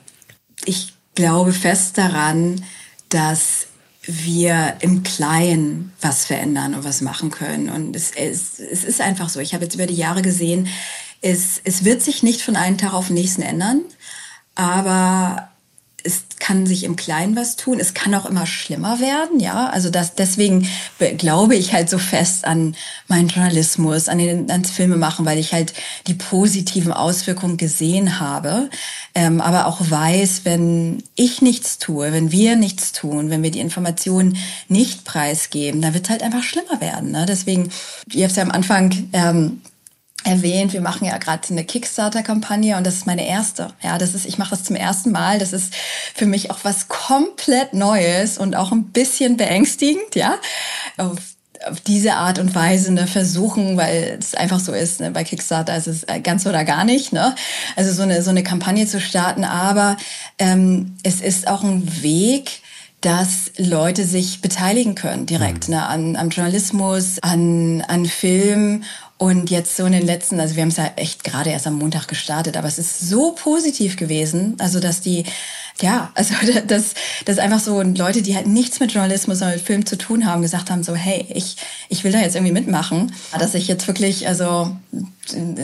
Ich 0.64 0.94
glaube 1.16 1.52
fest 1.52 1.98
daran, 1.98 2.64
dass 3.10 3.68
wir 4.04 4.76
im 4.80 5.04
Kleinen 5.04 5.92
was 6.02 6.26
verändern 6.26 6.74
und 6.74 6.86
was 6.86 7.02
machen 7.02 7.30
können. 7.30 7.70
Und 7.70 7.94
es, 7.94 8.12
es, 8.16 8.58
es 8.58 8.86
ist 8.86 9.02
einfach 9.02 9.28
so. 9.28 9.42
Ich 9.42 9.54
habe 9.54 9.66
jetzt 9.66 9.76
über 9.76 9.86
die 9.86 9.96
Jahre 9.96 10.22
gesehen, 10.22 10.70
es, 11.22 11.60
es 11.66 11.84
wird 11.84 12.02
sich 12.02 12.24
nicht 12.24 12.42
von 12.42 12.56
einem 12.56 12.78
Tag 12.78 12.94
auf 12.94 13.08
den 13.08 13.16
nächsten 13.16 13.42
ändern, 13.42 13.82
aber 14.56 15.51
es 16.04 16.24
kann 16.40 16.66
sich 16.66 16.84
im 16.84 16.96
Kleinen 16.96 17.36
was 17.36 17.56
tun. 17.56 17.80
Es 17.80 17.94
kann 17.94 18.14
auch 18.16 18.26
immer 18.26 18.46
schlimmer 18.46 19.00
werden, 19.00 19.40
ja. 19.40 19.68
Also 19.68 19.90
das, 19.90 20.16
deswegen 20.16 20.68
glaube 21.18 21.56
ich 21.56 21.74
halt 21.74 21.90
so 21.90 21.98
fest 21.98 22.46
an 22.46 22.76
meinen 23.08 23.28
Journalismus, 23.28 24.10
an 24.10 24.18
den, 24.18 24.50
ans 24.50 24.72
Filme 24.72 24.98
machen, 24.98 25.26
weil 25.26 25.38
ich 25.38 25.54
halt 25.54 25.74
die 26.08 26.14
positiven 26.14 26.92
Auswirkungen 26.92 27.58
gesehen 27.58 28.20
habe. 28.20 28.70
Ähm, 29.14 29.42
aber 29.42 29.68
auch 29.68 29.80
weiß, 29.82 30.42
wenn 30.44 31.04
ich 31.16 31.42
nichts 31.42 31.78
tue, 31.78 32.12
wenn 32.12 32.32
wir 32.32 32.56
nichts 32.56 32.92
tun, 32.92 33.30
wenn 33.30 33.44
wir 33.44 33.52
die 33.52 33.60
Informationen 33.60 34.38
nicht 34.68 35.06
preisgeben, 35.06 35.82
dann 35.82 35.94
wird 35.94 36.06
es 36.06 36.10
halt 36.10 36.24
einfach 36.24 36.44
schlimmer 36.44 36.82
werden. 36.82 37.12
Ne? 37.12 37.26
Deswegen, 37.28 37.70
ihr 38.12 38.26
habt 38.26 38.36
ja 38.36 38.44
am 38.44 38.52
Anfang 38.52 39.10
ähm, 39.14 39.62
erwähnt, 40.24 40.74
wir 40.74 40.82
machen 40.82 41.06
ja 41.06 41.18
gerade 41.18 41.50
eine 41.50 41.64
Kickstarter-Kampagne 41.64 42.78
und 42.78 42.86
das 42.86 42.96
ist 42.96 43.08
meine 43.08 43.28
erste. 43.28 43.70
Ja, 43.82 43.98
das 43.98 44.14
ist, 44.14 44.26
ich 44.26 44.38
mache 44.38 44.52
das 44.52 44.64
zum 44.64 44.76
ersten 44.76 45.12
Mal. 45.12 45.40
Das 45.40 45.54
ist 45.54 45.74
für 46.14 46.26
mich 46.26 46.52
auch 46.52 46.60
was 46.64 46.88
komplett 46.88 47.74
Neues 47.74 48.38
und 48.38 48.56
auch 48.56 48.72
ein 48.72 48.86
bisschen 48.86 49.38
beängstigend, 49.38 50.16
ja. 50.16 50.36
Auf, 50.98 51.18
auf 51.68 51.80
diese 51.82 52.14
Art 52.14 52.40
und 52.40 52.56
Weise 52.56 52.92
ne, 52.92 53.08
versuchen, 53.08 53.78
weil 53.78 54.18
es 54.20 54.36
einfach 54.36 54.60
so 54.60 54.74
ist, 54.74 55.00
ne, 55.00 55.12
bei 55.12 55.24
Kickstarter 55.24 55.76
ist 55.76 55.88
es 55.88 56.04
äh, 56.04 56.20
ganz 56.20 56.46
oder 56.46 56.66
gar 56.66 56.86
nicht, 56.86 57.14
ne? 57.14 57.36
Also 57.76 57.94
so 57.94 58.04
eine, 58.04 58.22
so 58.24 58.30
eine 58.30 58.44
Kampagne 58.44 58.88
zu 58.88 59.00
starten, 59.00 59.44
aber 59.44 59.98
ähm, 60.40 60.98
es 61.04 61.22
ist 61.22 61.48
auch 61.48 61.64
ein 61.64 62.04
Weg, 62.04 62.62
dass 63.02 63.52
Leute 63.58 64.06
sich 64.06 64.42
beteiligen 64.42 64.94
können 64.94 65.26
direkt 65.26 65.68
mhm. 65.68 65.76
ne, 65.76 65.86
an, 65.88 66.16
am 66.16 66.30
Journalismus, 66.30 67.18
an, 67.22 67.82
an 67.88 68.06
Film 68.06 68.84
und 69.22 69.52
jetzt 69.52 69.78
so 69.78 69.86
in 69.86 69.92
den 69.92 70.04
letzten, 70.04 70.40
also 70.40 70.56
wir 70.56 70.64
haben 70.64 70.70
es 70.70 70.78
ja 70.78 70.94
echt 70.96 71.24
gerade 71.24 71.52
erst 71.52 71.68
am 71.68 71.76
Montag 71.76 72.08
gestartet, 72.08 72.58
aber 72.58 72.68
es 72.68 72.80
ist 72.80 73.02
so 73.02 73.34
positiv 73.34 73.96
gewesen, 73.96 74.56
also 74.58 74.80
dass 74.80 75.00
die, 75.00 75.26
ja, 75.80 76.10
also 76.16 76.34
dass, 76.68 76.96
dass 77.26 77.38
einfach 77.38 77.60
so 77.60 77.84
Leute, 77.84 78.24
die 78.24 78.36
halt 78.36 78.48
nichts 78.48 78.80
mit 78.80 78.92
Journalismus 78.92 79.44
oder 79.44 79.52
mit 79.52 79.62
Film 79.62 79.86
zu 79.86 79.96
tun 79.96 80.26
haben, 80.26 80.42
gesagt 80.42 80.72
haben, 80.72 80.82
so 80.82 80.96
hey, 80.96 81.28
ich, 81.30 81.58
ich 81.88 82.04
will 82.04 82.12
da 82.12 82.20
jetzt 82.20 82.36
irgendwie 82.36 82.52
mitmachen, 82.52 83.14
dass 83.38 83.54
ich 83.54 83.68
jetzt 83.68 83.88
wirklich 83.88 84.28
also 84.28 84.76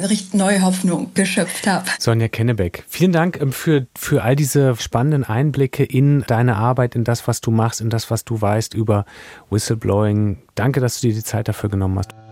richtig 0.08 0.36
neue 0.36 0.62
Hoffnung 0.62 1.16
geschöpft 1.16 1.66
habe. 1.66 1.90
Sonja 1.98 2.28
Kennebeck, 2.28 2.84
vielen 2.88 3.12
Dank 3.12 3.42
ähm, 3.42 3.52
für, 3.52 3.88
für 3.98 4.22
all 4.22 4.36
diese 4.36 4.76
spannenden 4.76 5.24
Einblicke 5.24 5.84
in 5.84 6.24
deine 6.28 6.58
Arbeit, 6.58 6.94
in 6.94 7.04
das, 7.04 7.28
was 7.28 7.42
du 7.42 7.50
machst, 7.50 7.82
in 7.82 7.90
das, 7.90 8.12
was 8.12 8.24
du 8.24 8.40
weißt 8.40 8.76
über 8.76 9.08
Whistleblowing. 9.50 10.44
Danke, 10.54 10.80
dass 10.80 11.02
du 11.02 11.08
dir 11.08 11.16
die 11.16 11.24
Zeit 11.24 11.48
dafür 11.48 11.72
genommen 11.72 11.98
hast. 11.98 12.27